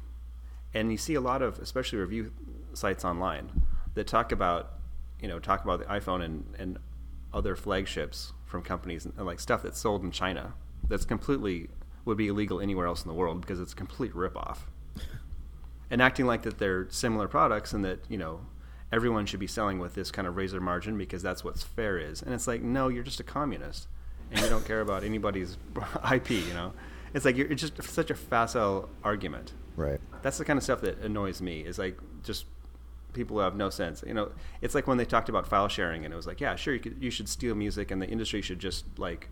[0.74, 2.32] and you see a lot of especially review
[2.74, 4.74] sites online that talk about
[5.22, 6.78] you know talk about the iPhone and and
[7.34, 10.54] other flagships from companies and, like stuff that's sold in China
[10.88, 11.70] that's completely
[12.06, 14.60] would be illegal anywhere else in the world because it's a complete ripoff.
[15.90, 18.42] And acting like that they're similar products and that you know
[18.92, 22.22] everyone should be selling with this kind of razor margin because that's what fair is.
[22.22, 23.88] And it's like no you're just a communist
[24.32, 25.58] and you don't care about anybody's
[26.12, 26.74] ip you know?
[27.14, 29.54] It's like you're it's just such a facile argument.
[29.78, 30.02] Right.
[30.22, 32.46] that's the kind of stuff that annoys me is like just
[33.14, 34.04] people who have no sense.
[34.06, 34.32] You know
[34.62, 36.80] it's like when they talked about file sharing and it was like yeah sure you,
[36.80, 39.30] could, you should steal music and the industry should just like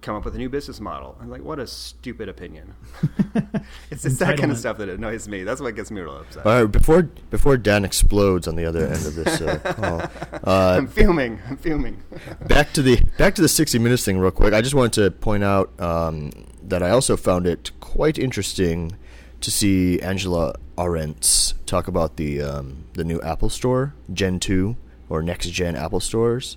[0.00, 1.16] come up with a new business model.
[1.20, 2.74] I'm like what a stupid opinion.
[3.90, 5.44] It's just that kind of stuff that annoys me.
[5.44, 6.46] That's what gets me real upset.
[6.46, 10.00] All right, before before Dan explodes on the other end of this uh, call,
[10.44, 12.02] uh, i'm fuming i'm fuming.
[12.48, 14.54] back to the back to the 60 minutes thing real quick.
[14.54, 16.30] I just wanted to point out um,
[16.62, 18.96] that I also found it quite interesting
[19.42, 24.76] to see Angela Ahrendts talk about the um, the new Apple Store, Gen 2
[25.08, 26.56] or next gen Apple stores.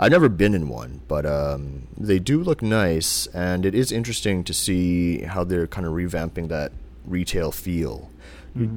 [0.00, 4.42] I've never been in one, but um, they do look nice, and it is interesting
[4.44, 6.72] to see how they're kind of revamping that
[7.06, 8.10] retail feel.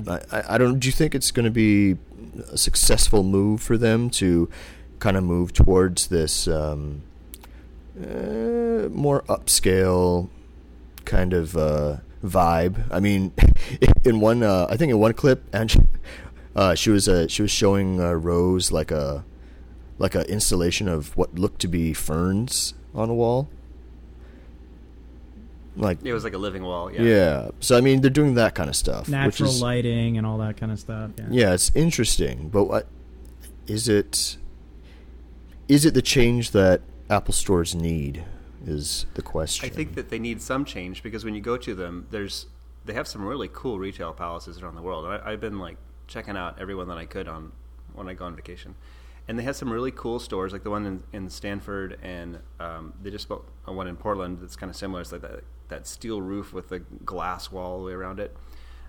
[0.08, 0.78] I, I- I don't.
[0.80, 1.98] Do you think it's going to be
[2.52, 4.50] a successful move for them to
[5.00, 7.02] kind of move towards this um,
[8.00, 10.30] uh, more upscale
[11.06, 12.86] kind of uh, vibe?
[12.92, 13.34] I mean,
[14.04, 15.80] in one, uh, I think in one clip, and she,
[16.56, 19.24] uh, she was uh, she was showing uh, Rose like a
[20.00, 23.50] like a installation of what looked to be ferns on a wall.
[25.76, 27.50] Like it was like a living wall yeah, yeah.
[27.60, 29.02] So I mean, they're doing that kind of stuff.
[29.02, 31.12] which Natural is, lighting and all that kind of stuff.
[31.18, 31.26] Yeah.
[31.30, 32.88] Yeah, it's interesting, but what
[33.68, 34.38] is it?
[35.68, 38.24] Is it the change that Apple stores need?
[38.68, 39.66] Is the question?
[39.66, 42.48] I think that they need some change because when you go to them, there's
[42.86, 45.06] they have some really cool retail palaces around the world.
[45.06, 47.54] I, I've been like checking out everyone that I could on
[47.94, 48.76] when I go on vacation,
[49.26, 52.94] and they have some really cool stores, like the one in, in Stanford, and um,
[53.02, 55.00] they just built one in Portland that's kind of similar.
[55.00, 58.36] It's like that that steel roof with the glass wall all the way around it.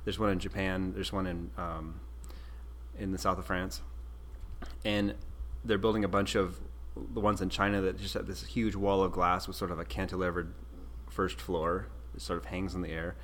[0.04, 0.92] There's one in Japan.
[0.92, 2.00] There's one in um,
[2.98, 3.82] in the south of France,
[4.84, 5.14] and
[5.64, 6.58] they're building a bunch of
[7.12, 9.78] the ones in China that just have this huge wall of glass with sort of
[9.78, 10.48] a cantilevered
[11.10, 11.86] first floor.
[12.14, 13.16] that sort of hangs in the air.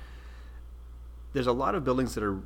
[1.33, 2.39] There's a lot of buildings that are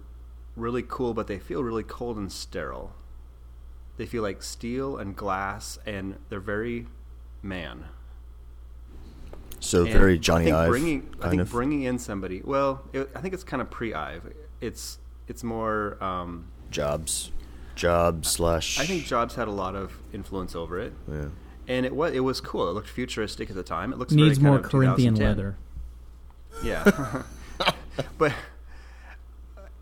[0.55, 2.93] really cool, but they feel really cold and sterile.
[3.97, 6.87] They feel like steel and glass, and they're very
[7.41, 7.85] man.
[9.59, 11.51] So And very I Jony think Ive bringing, I think of.
[11.51, 12.41] bringing in somebody.
[12.43, 14.33] Well, it, I think it's kind of pre-Ive.
[14.61, 16.01] It's it's more.
[16.03, 17.31] Um, Jobs,
[17.79, 18.79] Jobs slash.
[18.79, 21.29] I think Jobs had a lot of influence over it, Yeah.
[21.67, 22.69] and it was it was cool.
[22.69, 23.93] It looked futuristic at the time.
[23.93, 25.55] It looks Needs very more kind of Corinthian leather.
[26.63, 27.23] Yeah,
[28.17, 28.33] but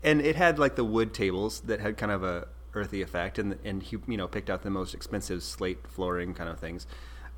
[0.02, 3.58] and it had like the wood tables that had kind of a earthy effect, and
[3.64, 6.86] and he you know picked out the most expensive slate flooring kind of things,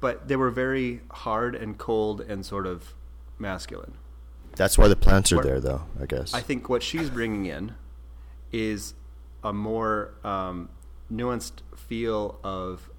[0.00, 2.94] but they were very hard and cold and sort of
[3.38, 3.94] masculine.
[4.56, 5.82] That's why the plants are What- there, though.
[6.00, 6.34] I guess.
[6.34, 7.72] I think what she's bringing in
[8.52, 8.94] is
[9.42, 10.68] a more um,
[11.12, 12.90] nuanced feel of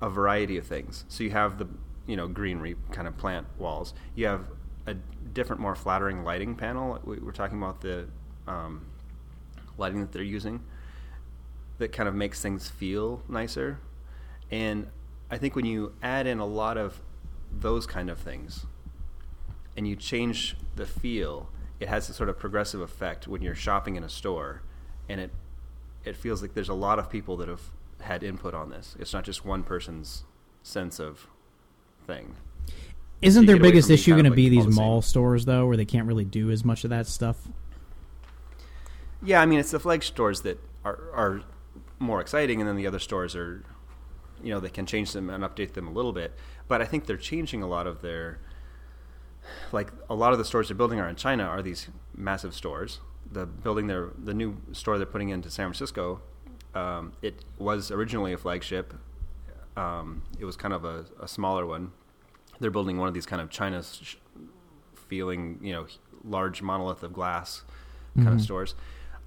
[0.00, 1.04] a variety of things.
[1.08, 1.68] So you have the
[2.06, 3.94] you know greenery kind of plant walls.
[4.14, 4.44] You have
[4.86, 4.94] a
[5.32, 6.98] different, more flattering lighting panel.
[7.04, 8.06] We were talking about the
[8.46, 8.86] um,
[9.78, 10.60] lighting that they're using
[11.78, 13.78] that kind of makes things feel nicer.
[14.50, 14.88] And
[15.30, 17.00] I think when you add in a lot of
[17.50, 18.66] those kind of things,
[19.76, 21.48] and you change the feel,
[21.80, 24.62] it has a sort of progressive effect when you're shopping in a store,
[25.08, 25.30] and it
[26.04, 28.96] it feels like there's a lot of people that have had input on this.
[28.98, 30.24] It's not just one person's
[30.62, 31.28] sense of
[32.06, 32.36] thing.
[33.20, 35.84] Isn't their biggest issue going to be like these the mall stores though, where they
[35.84, 37.36] can't really do as much of that stuff?
[39.22, 41.42] Yeah, I mean it's the flag stores that are are
[42.02, 43.62] more exciting, and then the other stores are,
[44.42, 46.34] you know, they can change them and update them a little bit.
[46.68, 48.40] But I think they're changing a lot of their,
[49.70, 53.00] like a lot of the stores they're building are in China are these massive stores.
[53.32, 56.20] The building their the new store they're putting into San Francisco,
[56.74, 58.94] um, it was originally a flagship.
[59.76, 61.92] Um, it was kind of a, a smaller one.
[62.60, 64.16] They're building one of these kind of China sh-
[64.94, 65.86] feeling, you know,
[66.24, 67.62] large monolith of glass
[68.16, 68.74] kind of stores.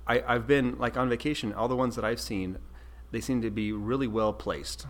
[0.08, 1.52] I, I've been like on vacation.
[1.52, 2.60] All the ones that I've seen,
[3.12, 4.86] they seem to be really well placed.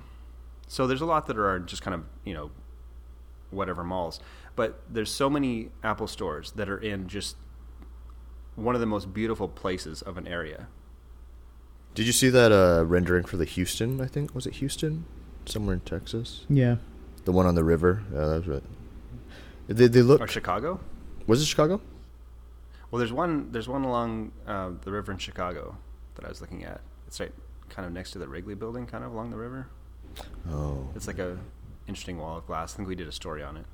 [0.67, 2.51] So there's a lot that are just kind of you know,
[3.51, 4.19] whatever malls.
[4.55, 7.37] But there's so many Apple stores that are in just
[8.55, 10.67] one of the most beautiful places of an area.
[11.93, 14.01] Did you see that uh, rendering for the Houston?
[14.01, 15.05] I think was it Houston,
[15.45, 16.45] somewhere in Texas.
[16.49, 16.77] Yeah.
[17.23, 18.03] The one on the river.
[18.13, 18.63] Yeah, that was right.
[19.67, 20.21] They they look.
[20.21, 20.79] Or Chicago.
[21.25, 21.81] Was it Chicago?
[22.91, 23.51] Well, there's one.
[23.51, 25.77] There's one along uh, the river in Chicago
[26.15, 26.81] that I was looking at.
[27.07, 27.31] It's right,
[27.69, 29.67] kind of next to the Wrigley Building, kind of along the river.
[30.49, 30.87] Oh.
[30.95, 31.37] It's like a
[31.87, 32.73] interesting wall of glass.
[32.73, 33.65] I think we did a story on it.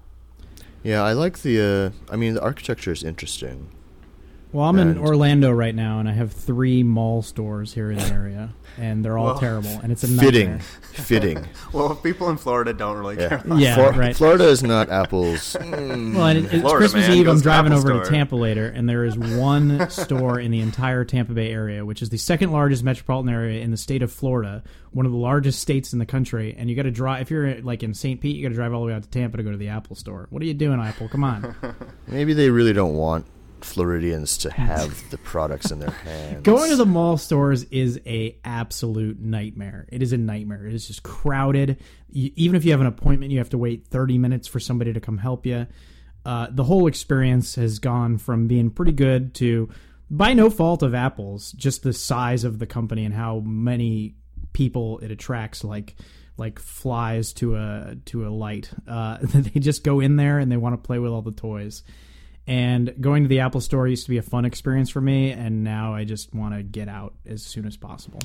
[0.84, 1.94] Yeah, I like the.
[2.10, 3.70] Uh, I mean, the architecture is interesting.
[4.54, 8.06] Well, I'm in Orlando right now, and I have three mall stores here in the
[8.08, 10.60] area, and they're all Well, terrible, and it's a Fitting, nightmare.
[10.82, 11.46] fitting.
[11.74, 13.38] Well, people in Florida don't really Yeah, care.
[13.46, 14.14] About Yeah, Flor- right.
[14.16, 15.56] Florida is not Apple's.
[15.72, 16.16] Mm.
[16.16, 17.28] Well, and it, it's Florida, Christmas man, Eve.
[17.30, 21.06] I'm driving Apple over to Tampa later, and there is one store in the entire
[21.06, 24.64] Tampa Bay area, which is the second largest metropolitan area in the state of Florida,
[24.92, 26.54] one of the largest states in the country.
[26.58, 28.20] And you got to drive if you're like in St.
[28.20, 29.70] Pete, you got to drive all the way out to Tampa to go to the
[29.70, 30.28] Apple store.
[30.30, 31.08] What are you doing, Apple?
[31.08, 31.56] Come on.
[32.08, 33.26] Maybe they really don't want
[33.66, 36.44] Floridians to have the products in their hands.
[36.44, 39.88] Going to the mall stores is a absolute nightmare.
[39.92, 40.66] It is a nightmare.
[40.66, 41.82] It is just crowded.
[42.10, 44.94] You, even if you have an appointment, you have to wait 30 minutes for somebody
[44.94, 45.68] to come help you.
[46.26, 49.70] Uh, the whole experience has gone from being pretty good to,
[50.10, 54.16] by no fault of Apple's, just the size of the company and how many
[54.54, 55.96] people it attracts, like
[56.38, 58.72] like flies to a to a light.
[58.88, 61.84] Uh, they just go in there and they want to play with all the toys.
[62.52, 65.64] And going to the Apple Store used to be a fun experience for me, and
[65.64, 68.20] now I just want to get out as soon as possible.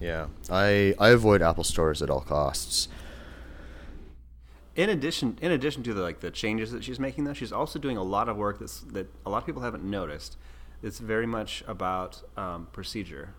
[0.00, 2.86] Yeah, I I avoid Apple stores at all costs.
[4.76, 7.80] In addition, in addition to the like the changes that she's making, though, she's also
[7.80, 10.36] doing a lot of work that's that a lot of people haven't noticed.
[10.80, 13.30] It's very much about um, procedure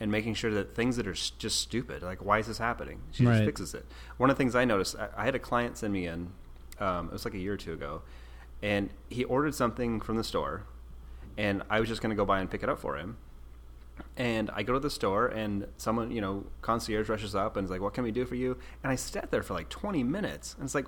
[0.00, 3.26] and making sure that things that are just stupid, like why is this happening, she
[3.26, 3.34] Right.
[3.34, 3.84] just fixes it.
[4.16, 6.30] One of the things I noticed, I, I had a client send me in.
[6.80, 8.02] Um, it was like a year or two ago,
[8.64, 10.62] and he ordered something from the store,
[11.36, 13.18] and I was just going to go by and pick it up for him.
[14.16, 17.70] And I go to the store, and someone, you know, concierge rushes up and is
[17.70, 20.54] like, "What can we do for you?" And I sat there for like 20 minutes,
[20.54, 20.86] and it's like,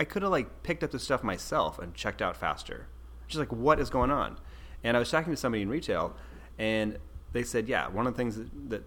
[0.00, 2.86] I could have like picked up the stuff myself and checked out faster.
[3.28, 4.38] Just like, what is going on?
[4.82, 6.16] And I was talking to somebody in retail,
[6.58, 6.96] and
[7.32, 8.84] they said, yeah, one of the things that, that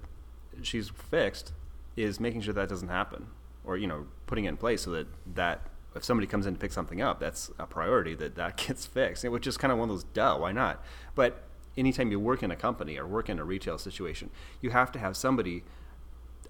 [0.64, 1.54] she's fixed
[1.96, 3.28] is making sure that doesn't happen,
[3.64, 6.60] or you know, putting it in place so that that if somebody comes in to
[6.60, 9.89] pick something up, that's a priority that that gets fixed, which is kind of one
[9.89, 10.84] of those duh, why not?
[11.16, 11.43] But
[11.78, 14.30] anytime you work in a company or work in a retail situation,
[14.62, 15.64] you have to have somebody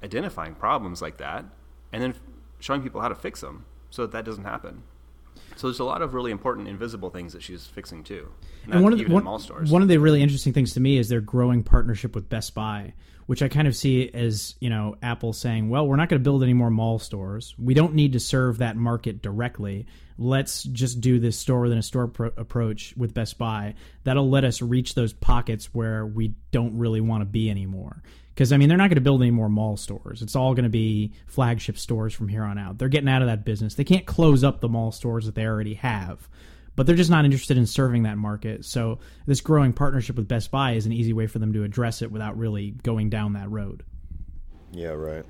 [0.04, 1.46] identifying problems like that
[1.91, 2.16] and then
[2.60, 4.84] showing people how to fix them so that that doesn't happen.
[5.56, 8.32] So there's a lot of really important invisible things that she's fixing too.
[8.70, 11.22] And, one of the, one, one, of the really interesting things to me is their
[11.22, 12.94] growing partnership with Best Buy,
[13.28, 16.24] which I kind of see as you know Apple saying, "Well, we're not going to
[16.24, 17.56] build any more mall stores.
[17.58, 19.88] We don't need to serve that market directly.
[20.18, 23.76] Let's just do this store within a store pro- approach with Best Buy.
[24.04, 28.02] That'll let us reach those pockets where we don't really want to be anymore."
[28.36, 30.22] Because I mean they're not going to build any more mall stores.
[30.22, 32.78] It's all going to be flagship stores from here on out.
[32.78, 33.76] They're getting out of that business.
[33.76, 36.28] They can't close up the mall stores that they already have,
[36.76, 38.66] but they're just not interested in serving that market.
[38.66, 42.02] So this growing partnership with Best Buy is an easy way for them to address
[42.02, 43.84] it without really going down that road.
[44.74, 45.24] Yeah, right,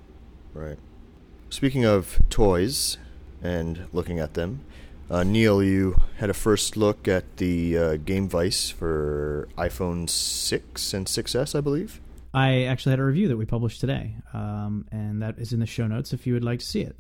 [0.56, 0.80] right.
[1.52, 2.98] Speaking of toys
[3.44, 4.62] and looking at them,
[5.12, 11.06] uh, Neil, you had a first look at the uh, Gamevice for iPhone 6 and
[11.06, 12.02] 6S, I believe.
[12.36, 15.66] I actually had a review that we published today, um, and that is in the
[15.66, 17.00] show notes if you would like to see it.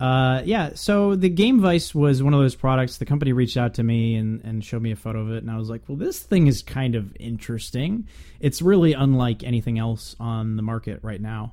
[0.00, 2.96] Uh, yeah, so the Gamevice was one of those products.
[2.96, 5.50] The company reached out to me and, and showed me a photo of it, and
[5.50, 8.08] I was like, well, this thing is kind of interesting.
[8.40, 11.52] It's really unlike anything else on the market right now.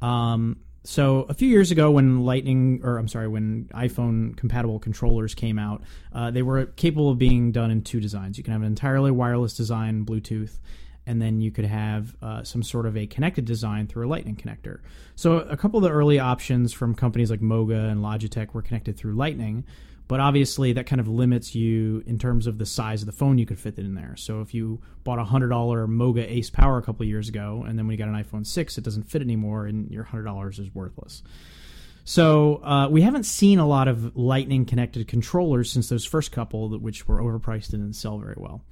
[0.00, 5.34] Um, so a few years ago, when Lightning, or I'm sorry, when iPhone compatible controllers
[5.34, 8.38] came out, uh, they were capable of being done in two designs.
[8.38, 10.60] You can have an entirely wireless design, Bluetooth,
[11.08, 14.36] and then you could have uh, some sort of a connected design through a Lightning
[14.36, 14.80] connector.
[15.16, 18.98] So a couple of the early options from companies like Moga and Logitech were connected
[18.98, 19.64] through Lightning,
[20.06, 23.38] but obviously that kind of limits you in terms of the size of the phone
[23.38, 24.16] you could fit it in there.
[24.16, 27.78] So if you bought a hundred dollar Moga Ace Power a couple years ago, and
[27.78, 30.58] then when you got an iPhone six, it doesn't fit anymore, and your hundred dollars
[30.58, 31.22] is worthless.
[32.04, 36.78] So uh, we haven't seen a lot of Lightning connected controllers since those first couple,
[36.78, 38.62] which were overpriced and didn't sell very well.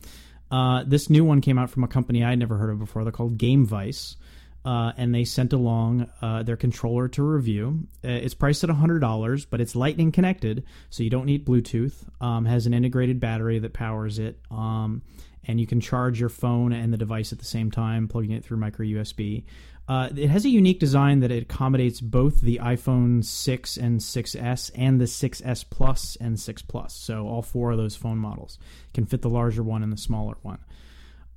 [0.51, 3.03] Uh, this new one came out from a company I'd never heard of before.
[3.03, 4.16] They're called Gamevice.
[4.64, 7.86] Uh, and they sent along uh, their controller to review.
[8.05, 11.94] Uh, it's priced at $100, but it's lightning connected, so you don't need Bluetooth.
[12.20, 15.03] Um, has an integrated battery that powers it, um,
[15.47, 18.44] and you can charge your phone and the device at the same time, plugging it
[18.44, 19.44] through micro USB.
[19.88, 24.70] Uh, it has a unique design that it accommodates both the iPhone 6 and 6S
[24.74, 26.94] and the 6S Plus and 6 Plus.
[26.94, 28.59] So all four of those phone models
[28.94, 30.59] can fit the larger one and the smaller one.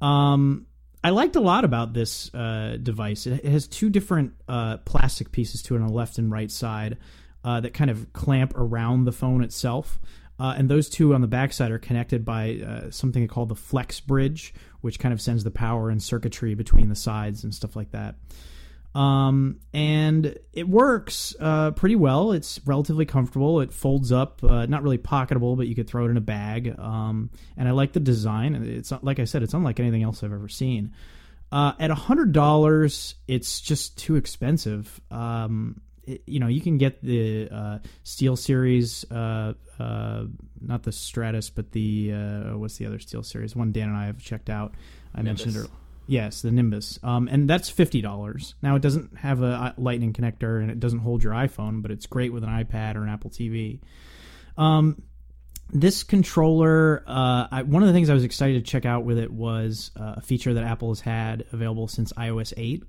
[0.01, 0.65] Um,
[1.03, 3.27] I liked a lot about this uh, device.
[3.27, 6.97] It, has two different uh, plastic pieces to it on the left and right side
[7.43, 9.99] uh, that kind of clamp around the phone itself.
[10.39, 13.99] Uh, and those two on the backside are connected by uh, something called the flex
[13.99, 17.91] bridge, which kind of sends the power and circuitry between the sides and stuff like
[17.91, 18.15] that.
[18.95, 22.31] Um, and it works uh, pretty well.
[22.31, 23.61] It's relatively comfortable.
[23.61, 26.73] It folds up, uh, not really pocketable, but you could throw it in a bag.
[26.79, 28.55] Um, and I like the design.
[28.55, 30.93] It's like I said, it's unlike anything else I've ever seen.
[31.51, 34.99] Uh, at hundred dollars, it's just too expensive.
[35.11, 35.81] Um,
[36.25, 40.25] you know, you can get the uh, SteelSeries, uh, uh,
[40.61, 43.55] not the Stratus, but the uh, what's the other SteelSeries?
[43.55, 44.73] One Dan and I have checked out.
[45.13, 45.45] I Nimbus.
[45.45, 45.71] mentioned it.
[46.07, 48.55] Yes, the Nimbus, um, and that's fifty dollars.
[48.63, 52.07] Now it doesn't have a Lightning connector and it doesn't hold your iPhone, but it's
[52.07, 53.79] great with an iPad or an Apple TV.
[54.57, 55.03] Um,
[55.71, 59.19] this controller, uh, I, one of the things I was excited to check out with
[59.19, 62.83] it was uh, a feature that Apple has had available since iOS 8,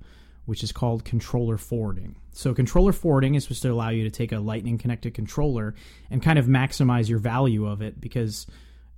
[0.45, 2.15] which is called controller forwarding.
[2.33, 5.75] So, controller forwarding is supposed to allow you to take a Lightning connected controller
[6.09, 8.47] and kind of maximize your value of it because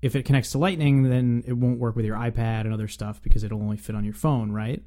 [0.01, 3.21] if it connects to Lightning, then it won't work with your iPad and other stuff
[3.21, 4.83] because it'll only fit on your phone, right?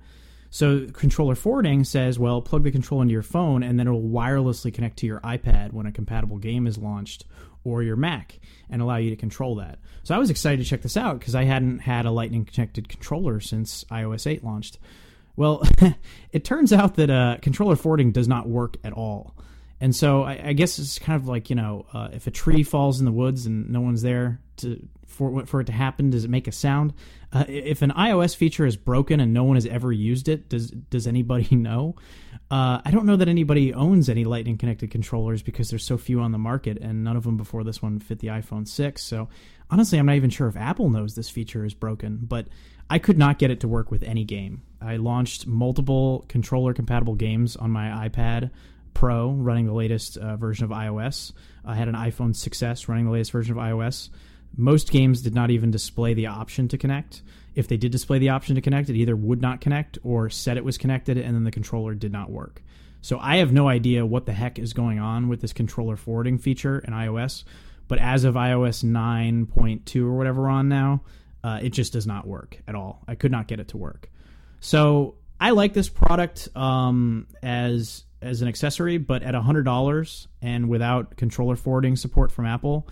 [0.51, 4.73] So, controller forwarding says, well, plug the controller into your phone and then it'll wirelessly
[4.73, 7.25] connect to your iPad when a compatible game is launched
[7.65, 8.39] or your Mac
[8.71, 9.79] and allow you to control that.
[10.05, 12.89] So, I was excited to check this out because I hadn't had a Lightning connected
[12.89, 14.79] controller since iOS 8 launched.
[15.37, 15.63] Well,
[16.33, 19.35] it turns out that uh, controller forwarding does not work at all.
[19.81, 22.63] And so I, I guess it's kind of like you know, uh, if a tree
[22.63, 26.25] falls in the woods and no one's there to for for it to happen, does
[26.25, 26.95] it make a sound?
[27.33, 30.71] Uh, if an iOS feature is broken and no one has ever used it, does
[30.71, 31.95] does anybody know?
[32.49, 36.21] Uh, I don't know that anybody owns any Lightning connected controllers because there's so few
[36.21, 39.03] on the market, and none of them before this one fit the iPhone 6.
[39.03, 39.29] So
[39.69, 42.47] honestly, I'm not even sure if Apple knows this feature is broken, but
[42.89, 44.63] I could not get it to work with any game.
[44.81, 48.51] I launched multiple controller compatible games on my iPad
[48.95, 51.33] Pro running the latest uh, version of iOS.
[51.67, 54.09] I had an iPhone 6s running the latest version of iOS.
[54.57, 57.23] Most games did not even display the option to connect.
[57.57, 60.57] If they did display the option to connect, it either would not connect or said
[60.57, 62.63] it was connected and then the controller did not work.
[63.01, 66.39] So I have no idea what the heck is going on with this controller forwarding
[66.39, 67.45] feature in iOS.
[67.89, 71.03] But as of iOS 9.2 or whatever on now,
[71.43, 73.03] uh, it just does not work at all.
[73.07, 74.11] I could not get it to work.
[74.61, 80.69] So I like this product um, as as an accessory, but at hundred dollars and
[80.69, 82.89] without controller forwarding support from Apple,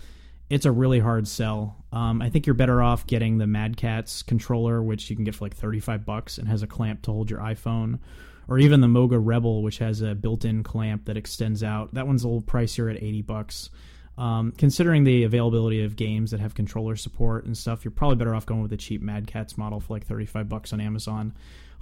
[0.49, 1.83] it's a really hard sell.
[1.91, 5.35] Um, I think you're better off getting the Mad Catz controller, which you can get
[5.35, 7.99] for like thirty five bucks and has a clamp to hold your iPhone,
[8.47, 11.93] or even the Moga Rebel, which has a built in clamp that extends out.
[11.93, 13.69] That one's a little pricier at eighty bucks.
[14.17, 18.33] Um, considering the availability of games that have controller support and stuff, you're probably better
[18.33, 21.33] off going with the cheap Mad Catz model for like 35 bucks on Amazon.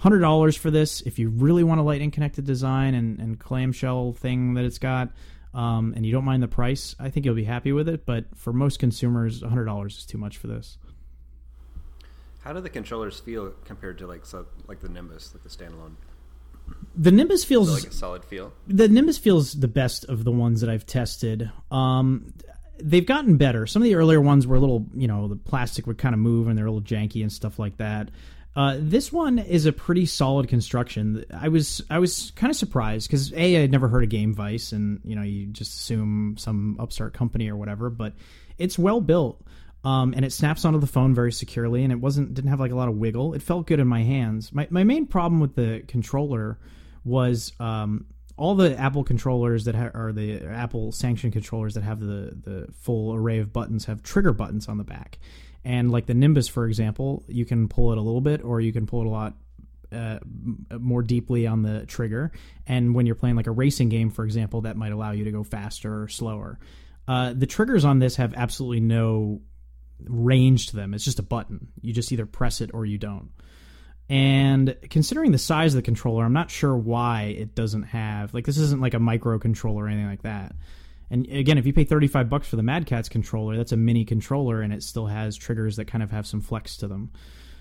[0.02, 4.54] $100 for this if you really want a lightning connected design and, and clamshell thing
[4.54, 5.10] that it's got,
[5.54, 8.04] um, and you don't mind the price, I think you'll be happy with it.
[8.04, 10.78] But for most consumers, $100 is too much for this.
[12.40, 15.94] How do the controllers feel compared to like so, like the Nimbus, like the standalone?
[16.96, 18.52] The Nimbus feels like a solid feel.
[18.66, 21.50] The Nimbus feels the best of the ones that I've tested.
[21.70, 22.34] Um,
[22.78, 23.66] they've gotten better.
[23.66, 26.18] Some of the earlier ones were a little, you know, the plastic would kind of
[26.18, 28.10] move and they're a little janky and stuff like that.
[28.56, 31.24] Uh, this one is a pretty solid construction.
[31.32, 34.72] I was I was kind of surprised because a I had never heard of Gamevice,
[34.72, 38.14] and you know you just assume some upstart company or whatever, but
[38.58, 39.44] it's well built.
[39.82, 42.72] Um, and it snaps onto the phone very securely, and it wasn't didn't have like
[42.72, 43.34] a lot of wiggle.
[43.34, 44.52] It felt good in my hands.
[44.52, 46.58] My my main problem with the controller
[47.04, 52.00] was um, all the Apple controllers that ha- are the Apple sanctioned controllers that have
[52.00, 55.18] the the full array of buttons have trigger buttons on the back,
[55.64, 58.72] and like the Nimbus, for example, you can pull it a little bit or you
[58.72, 59.34] can pull it a lot
[59.92, 60.18] uh,
[60.78, 62.32] more deeply on the trigger.
[62.66, 65.30] And when you're playing like a racing game, for example, that might allow you to
[65.30, 66.58] go faster or slower.
[67.06, 69.40] Uh, the triggers on this have absolutely no
[70.00, 70.94] range to them.
[70.94, 71.68] It's just a button.
[71.80, 73.30] You just either press it or you don't.
[74.08, 78.44] And considering the size of the controller, I'm not sure why it doesn't have like
[78.44, 80.54] this isn't like a microcontroller or anything like that.
[81.10, 84.04] And again, if you pay 35 bucks for the Mad Catz controller, that's a mini
[84.04, 87.10] controller and it still has triggers that kind of have some flex to them.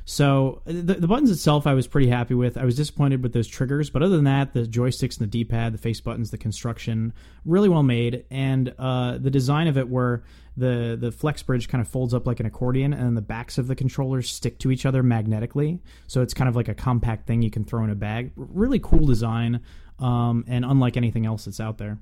[0.05, 2.57] So the, the buttons itself, I was pretty happy with.
[2.57, 5.73] I was disappointed with those triggers, but other than that, the joysticks and the D-pad,
[5.73, 7.13] the face buttons, the construction,
[7.45, 10.23] really well made, and uh, the design of it, where
[10.57, 13.67] the the flex bridge kind of folds up like an accordion, and the backs of
[13.67, 17.41] the controllers stick to each other magnetically, so it's kind of like a compact thing
[17.41, 18.31] you can throw in a bag.
[18.35, 19.61] Really cool design,
[19.99, 21.97] um, and unlike anything else that's out there.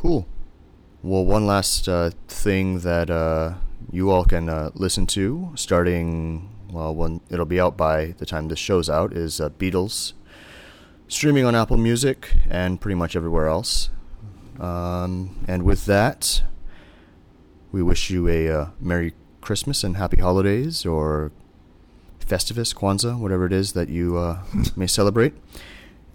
[0.00, 0.26] Cool.
[1.02, 3.56] Well, one last uh, thing that uh,
[3.92, 8.48] you all can uh, listen to starting, well, when it'll be out by the time
[8.48, 10.14] this show's out, is uh, Beatles
[11.06, 13.90] streaming on Apple Music and pretty much everywhere else.
[14.58, 16.44] Um, and with that,
[17.70, 21.30] we wish you a uh, Merry Christmas and Happy Holidays or
[22.20, 24.44] Festivus, Kwanzaa, whatever it is that you uh,
[24.76, 25.34] may celebrate.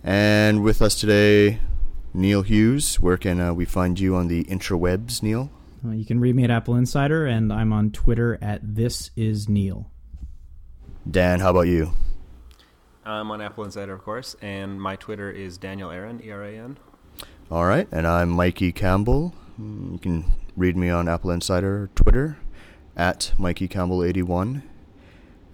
[0.03, 1.59] And with us today,
[2.15, 2.99] Neil Hughes.
[2.99, 5.51] Where can uh, we find you on the intrawebs, Neil?
[5.85, 9.91] Uh, you can read me at AppleInsider, and I'm on Twitter at This Is Neil.
[11.09, 11.91] Dan, how about you?
[13.05, 16.77] I'm on AppleInsider, of course, and my Twitter is Daniel Eran, E R A N.
[17.51, 19.35] All right, and I'm Mikey Campbell.
[19.61, 22.37] Mm, you can read me on AppleInsider Twitter
[22.97, 24.63] at Mikey Campbell81.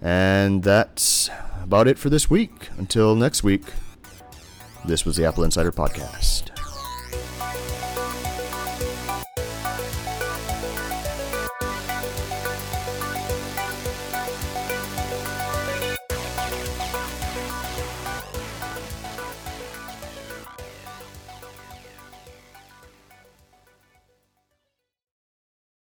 [0.00, 1.28] And that's
[1.62, 2.70] about it for this week.
[2.78, 3.62] Until next week,
[4.84, 6.51] this was the AppleInsider Podcast.